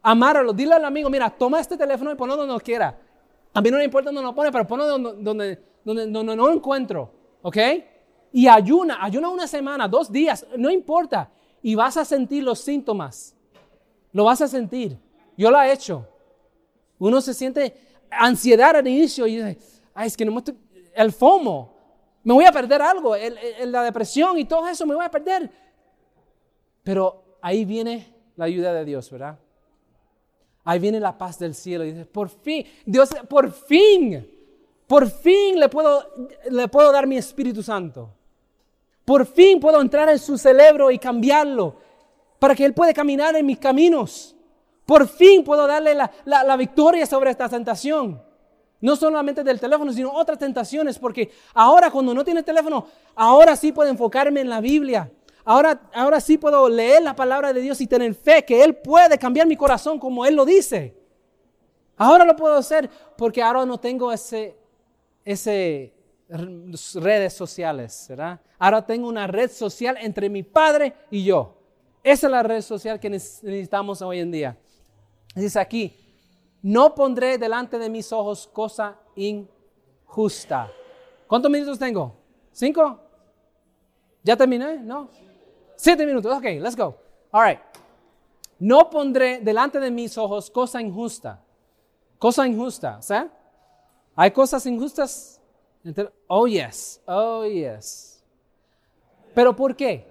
[0.02, 2.98] Amáralo, dile al amigo, mira, toma este teléfono y ponlo donde quiera.
[3.54, 6.48] A mí no me importa dónde lo pone, pero ponlo donde, donde, donde, donde no
[6.48, 7.12] lo encuentro.
[7.42, 7.58] ¿Ok?
[8.32, 11.32] Y ayuna, ayuna una semana, dos días, no importa.
[11.62, 13.36] Y vas a sentir los síntomas.
[14.12, 14.98] Lo vas a sentir.
[15.36, 16.08] Yo lo he hecho.
[17.00, 17.74] Uno se siente
[18.10, 19.58] ansiedad al inicio y dice,
[19.94, 20.56] ay, es que no me estoy,
[20.96, 21.74] el FOMO,
[22.24, 23.16] me voy a perder algo,
[23.66, 25.50] la depresión y todo eso me voy a perder.
[26.88, 29.38] Pero ahí viene la ayuda de Dios, ¿verdad?
[30.64, 34.26] Ahí viene la paz del cielo y por fin, Dios, por fin,
[34.88, 36.02] por fin le puedo,
[36.50, 38.10] le puedo dar mi Espíritu Santo.
[39.04, 41.76] Por fin puedo entrar en su cerebro y cambiarlo
[42.40, 44.34] para que Él pueda caminar en mis caminos.
[44.86, 48.24] Por fin puedo darle la, victoria sobre esta tentación.
[48.80, 53.74] No solamente del teléfono, sino otras tentaciones, porque ahora cuando no tiene teléfono, ahora sí
[53.74, 55.12] puedo enfocarme en la Biblia.
[55.50, 59.18] Ahora, ahora sí puedo leer la palabra de Dios y tener fe que Él puede
[59.18, 60.94] cambiar mi corazón como Él lo dice.
[61.96, 64.58] Ahora lo puedo hacer porque ahora no tengo ese,
[65.24, 65.94] ese
[66.96, 68.42] redes sociales, ¿verdad?
[68.60, 71.56] Ahora tengo una red social entre mi padre y yo.
[72.04, 74.58] Esa es la red social que necesitamos hoy en día.
[75.34, 75.96] Dice aquí,
[76.62, 80.70] no pondré delante de mis ojos cosa injusta.
[81.26, 82.18] ¿Cuántos minutos tengo?
[82.52, 83.00] ¿Cinco?
[84.24, 84.80] ¿Ya terminé?
[84.80, 85.10] ¿No?
[85.78, 86.36] Siete minutos.
[86.36, 86.98] Ok, let's go.
[87.32, 87.60] All right.
[88.60, 91.40] No pondré delante de mis ojos cosa injusta.
[92.18, 93.14] Cosa injusta, ¿sí?
[94.16, 95.40] ¿Hay cosas injustas?
[96.26, 97.00] Oh, yes.
[97.06, 98.24] Oh, yes.
[99.36, 100.06] ¿Pero por qué?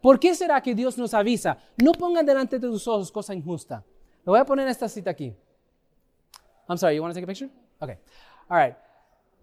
[0.00, 1.58] ¿Por qué será que Dios nos avisa?
[1.76, 3.84] No pongan delante de tus ojos cosa injusta.
[4.24, 5.34] Le voy a poner esta cita aquí.
[6.68, 7.50] I'm sorry, you want to take a picture?
[7.80, 7.98] Okay.
[8.48, 8.74] All right.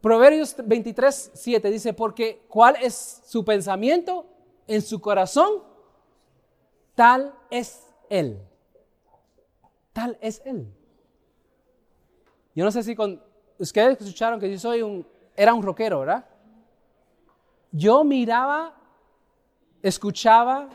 [0.02, 4.26] Proverbios 23, 7 dice, porque ¿cuál es su pensamiento
[4.68, 5.64] en su corazón?
[6.96, 8.42] Tal es Él.
[9.92, 10.72] Tal es Él.
[12.56, 12.96] Yo no sé si
[13.58, 15.06] ustedes escucharon que yo soy un,
[15.36, 16.26] era un rockero, ¿verdad?
[17.72, 18.76] Yo miraba
[19.84, 20.70] escuchaba,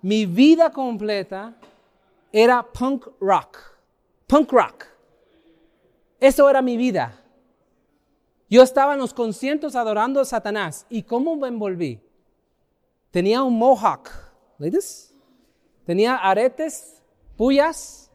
[0.00, 1.54] mi vida completa
[2.32, 3.58] era punk rock.
[4.26, 4.84] Punk rock.
[6.20, 7.20] Eso era mi vida.
[8.48, 10.86] Yo estaba en los conciertos adorando a Satanás.
[10.88, 12.00] ¿Y cómo me envolví?
[13.10, 14.10] Tenía un mohawk.
[14.58, 15.14] ¿Ladies?
[15.84, 17.02] Tenía aretes,
[17.36, 18.10] puyas.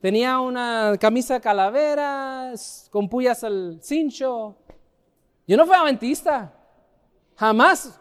[0.00, 4.56] Tenía una camisa de calaveras con puyas al cincho.
[5.46, 6.52] Yo no fui adventista.
[7.36, 7.98] Jamás,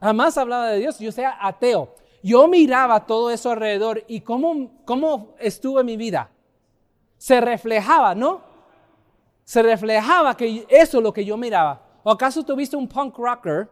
[0.00, 0.98] jamás hablaba de Dios.
[0.98, 1.94] Yo sea ateo.
[2.22, 6.30] Yo miraba todo eso alrededor y cómo, cómo estuvo en mi vida.
[7.18, 8.54] Se reflejaba, ¿no?
[9.44, 11.80] se reflejaba que eso es lo que yo miraba.
[12.02, 13.70] ¿O acaso tuviste un punk rocker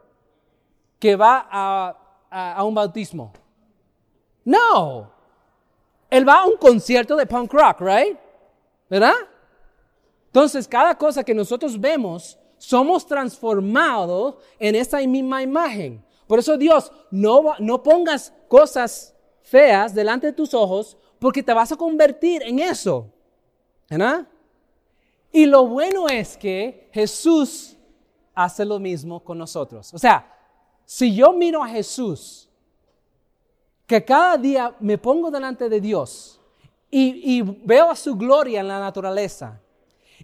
[1.03, 3.33] que va a, un bautismo?
[4.45, 5.11] No.
[6.09, 8.17] Él va a un concierto de punk rock, right?
[8.89, 9.17] ¿Verdad?
[10.27, 16.05] Entonces, cada cosa que nosotros vemos, somos transformados en esa misma imagen.
[16.29, 21.73] Por eso Dios, no, no pongas cosas feas delante de tus ojos porque te vas
[21.73, 23.11] a convertir en eso.
[23.91, 24.29] ¿Verdad?
[25.33, 27.77] Y lo bueno es que Jesús
[28.37, 29.93] hace lo mismo con nosotros.
[29.93, 30.29] O sea,
[30.85, 32.49] si yo miro a Jesús,
[33.87, 36.41] que cada día me pongo delante de Dios
[36.91, 39.61] y, veo a su gloria en la naturaleza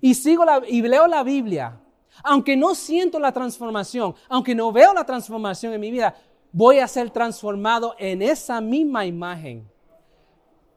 [0.00, 1.80] y sigo la, y leo la Biblia,
[2.22, 6.14] aunque no siento la transformación, aunque no veo la transformación en mi vida,
[6.52, 9.68] voy a ser transformado en esa misma imagen.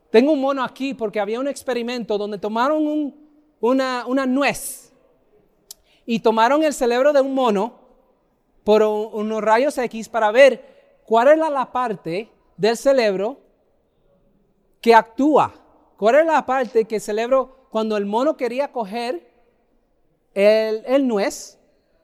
[0.09, 3.15] Tengo un mono aquí porque había un experimento donde tomaron un,
[3.61, 4.91] una, nuez
[6.05, 7.79] y tomaron el cerebro de un mono
[8.63, 13.37] por unos rayos X para ver cuál era la parte del cerebro
[14.79, 15.53] que actúa.
[15.97, 19.29] ¿Cuál era la parte que el cerebro, cuando el mono quería coger
[20.33, 21.59] el, el nuez,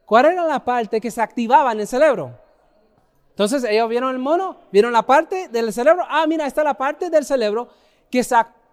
[0.05, 2.38] cuál era la parte que se activaba en el cerebro?
[3.30, 6.03] Entonces ellos vieron el mono, vieron la parte del cerebro.
[6.10, 7.68] Ah, mira, esta es la parte del cerebro
[8.10, 8.26] que,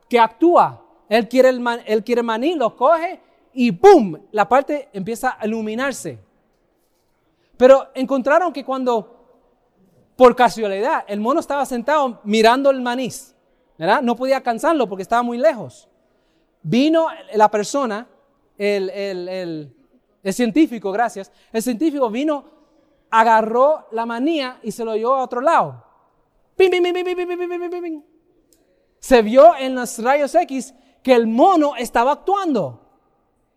[0.08, 0.82] que actúa.
[1.08, 3.20] Él quiere, el él quiere maní, lo coge
[3.52, 4.18] y ¡pum!
[4.32, 6.18] La parte empieza a iluminarse.
[7.56, 9.38] Pero encontraron que cuando,
[10.16, 13.10] por casualidad, el mono estaba sentado mirando el maní,
[13.78, 14.02] ¿verdad?
[14.02, 15.88] No podía alcanzarlo porque estaba muy lejos.
[16.62, 18.08] Vino la persona,
[18.56, 19.74] el, el,
[20.22, 22.44] el científico, gracias, el científico vino,
[23.10, 25.84] agarró la manía y se lo llevó a otro lado.
[26.56, 28.02] ¡Pim, pim, pim, pim, pim, pim, pim, pim!
[28.98, 32.80] Se vio en los rayos X que el mono estaba actuando.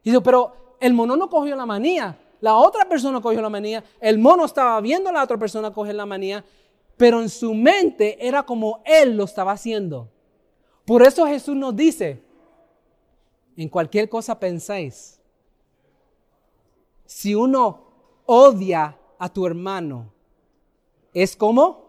[0.03, 3.83] Y dijo, pero el mono no cogió la manía, la otra persona cogió la manía,
[3.99, 6.43] el mono estaba viendo a la otra persona coger la manía,
[6.95, 10.09] pero en su mente era como él lo estaba haciendo.
[10.85, 12.23] Por eso Jesús nos dice,
[13.55, 15.19] en cualquier cosa pensáis,
[17.05, 17.87] si uno
[18.25, 20.11] odia a tu hermano,
[21.13, 21.87] es como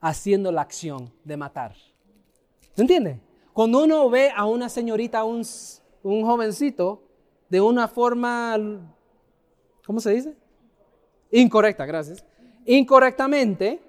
[0.00, 1.74] haciendo la acción de matar.
[2.74, 3.20] ¿Se entiende?
[3.52, 5.42] Cuando uno ve a una señorita, un,
[6.02, 7.02] un jovencito,
[7.48, 8.56] de una forma,
[9.90, 10.36] ¿cómo se dice?
[11.32, 12.24] Incorrecta, gracias.
[12.64, 13.82] Incorrectamente,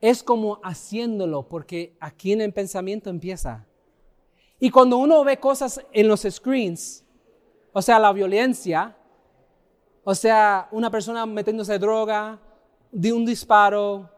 [0.00, 3.66] es como haciéndolo, porque aquí en el pensamiento empieza.
[4.60, 7.04] Y cuando uno ve cosas en los screens,
[7.72, 8.96] o sea, la violencia,
[10.04, 12.38] o sea, una persona metiéndose droga,
[12.92, 14.08] de un disparo,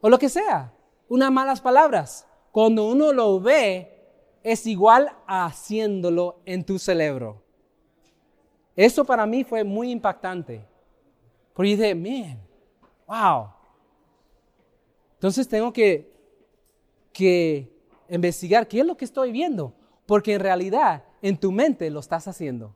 [0.00, 0.72] o lo que sea,
[1.08, 7.44] unas malas palabras, cuando uno lo ve, es igual a haciéndolo en tu cerebro.
[8.78, 10.64] Eso para mí fue muy impactante.
[11.52, 12.38] Porque dije, man,
[13.08, 13.48] wow.
[15.14, 16.08] Entonces tengo que,
[17.12, 17.76] que
[18.08, 19.74] investigar qué es lo que estoy viendo.
[20.06, 22.72] Porque en realidad, en tu mente lo estás haciendo.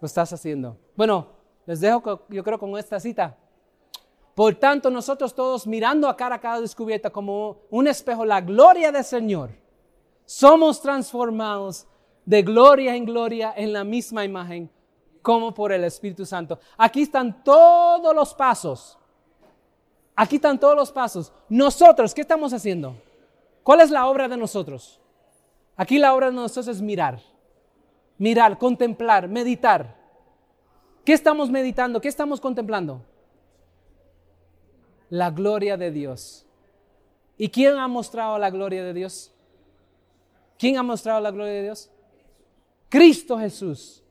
[0.00, 0.78] Lo estás haciendo.
[0.96, 1.28] Bueno,
[1.66, 3.36] les dejo yo creo con esta cita.
[4.34, 8.90] Por tanto, nosotros todos mirando a cara a cara descubierta como un espejo la gloria
[8.90, 9.50] del Señor,
[10.24, 11.86] somos transformados
[12.24, 14.70] de gloria en gloria en la misma imagen
[15.24, 16.60] como por el Espíritu Santo.
[16.78, 18.96] Aquí están todos los pasos.
[20.14, 21.32] Aquí están todos los pasos.
[21.48, 22.94] Nosotros, ¿qué estamos haciendo?
[23.64, 25.00] ¿Cuál es la obra de nosotros?
[25.76, 27.18] Aquí la obra de nosotros es mirar.
[28.18, 29.96] Mirar, contemplar, meditar.
[31.04, 32.00] ¿Qué estamos meditando?
[32.00, 33.00] ¿Qué estamos contemplando?
[35.10, 36.44] la gloria de Dios.
[37.36, 39.32] ¿Y quién ha mostrado la gloria de Dios?
[40.58, 41.90] ¿Quién ha mostrado la gloria de Dios?
[42.88, 44.03] Cristo Jesús.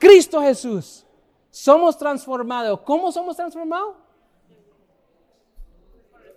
[0.00, 1.04] Cristo Jesús.
[1.50, 2.80] Somos transformados.
[2.80, 3.96] ¿Cómo somos transformados?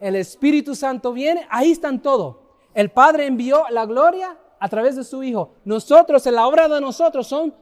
[0.02, 2.42] El Espíritu Santo viene, ahí están todo.
[2.74, 5.54] El Padre envió la gloria a través de su Hijo.
[5.64, 7.56] Nosotros, en la obra de nosotros, son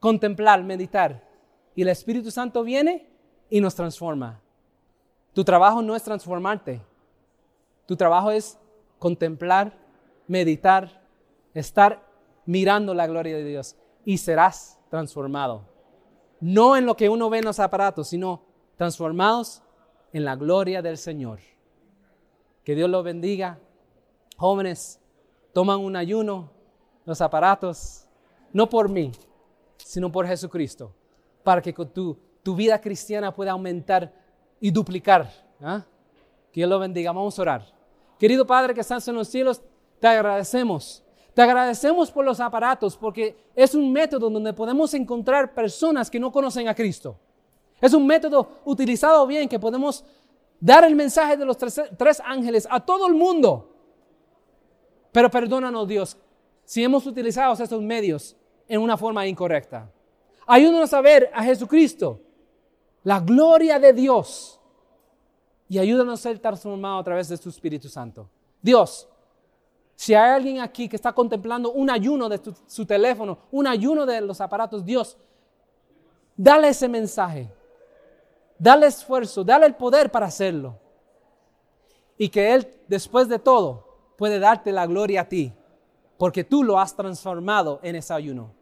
[0.00, 1.22] contemplar, meditar.
[1.74, 3.06] Y el Espíritu Santo viene
[3.50, 4.40] y nos transforma.
[5.34, 6.80] Tu trabajo no es transformarte.
[7.84, 8.58] Tu trabajo es
[8.98, 9.76] contemplar,
[10.26, 11.02] meditar,
[11.52, 12.02] estar
[12.46, 15.64] mirando la gloria de Dios y serás transformado.
[16.38, 18.42] No en lo que uno ve en los aparatos, sino
[18.76, 19.62] transformados
[20.12, 21.38] en la gloria del Señor.
[22.62, 23.58] Que Dios los bendiga.
[24.36, 25.00] Jóvenes,
[25.54, 26.50] toman un ayuno,
[27.06, 28.04] los aparatos,
[28.52, 29.12] no por mí,
[29.78, 30.92] sino por Jesucristo,
[31.42, 34.12] para que tu, tu vida cristiana pueda aumentar
[34.60, 35.32] y duplicar.
[35.62, 35.86] ¿ah?
[36.52, 37.12] Que Dios lo bendiga.
[37.12, 37.74] Vamos a orar.
[38.18, 39.62] Querido Padre que estás en los cielos,
[40.00, 41.01] te agradecemos.
[41.34, 46.30] Te agradecemos por los aparatos porque es un método donde podemos encontrar personas que no
[46.30, 47.16] conocen a Cristo.
[47.80, 50.04] Es un método utilizado bien que podemos
[50.60, 53.68] dar el mensaje de los tres, ángeles a todo el mundo.
[55.10, 56.16] Pero perdónanos Dios
[56.64, 58.36] si hemos utilizado estos medios
[58.68, 59.90] en una forma incorrecta.
[60.46, 62.20] Ayúdanos a ver a Jesucristo,
[63.04, 64.60] la gloria de Dios,
[65.68, 68.28] y ayúdanos a ser transformados a través de su Espíritu Santo.
[68.60, 69.08] Dios,
[69.94, 74.20] si hay alguien aquí que está contemplando un ayuno de su teléfono, un ayuno de
[74.20, 75.16] los aparatos, Dios,
[76.36, 77.50] dale ese mensaje
[78.62, 80.78] dale esfuerzo, dale el poder para hacerlo.
[82.16, 85.52] Y que Él, después de todo, puede darte la gloria a ti,
[86.16, 88.54] porque tú lo has transformado en ese ayuno.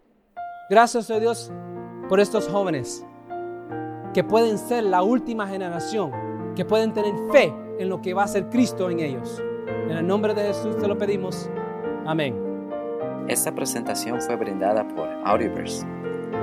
[0.70, 1.52] Gracias a oh Dios
[2.08, 3.04] por estos jóvenes
[4.14, 6.12] que pueden ser la última generación,
[6.56, 9.42] que pueden tener fe en lo que va a ser Cristo en ellos.
[9.90, 11.50] En el nombre de Jesús te lo pedimos.
[12.06, 12.36] Amén.
[13.26, 15.84] Esta presentación fue brindada por Audioverse,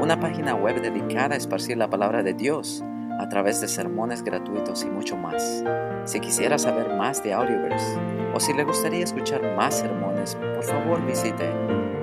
[0.02, 2.84] una página web dedicada a esparcir la palabra de Dios
[3.18, 5.64] a través de sermones gratuitos y mucho más.
[6.04, 7.98] Si quisiera saber más de Audioverse
[8.34, 11.50] o si le gustaría escuchar más sermones, por favor visite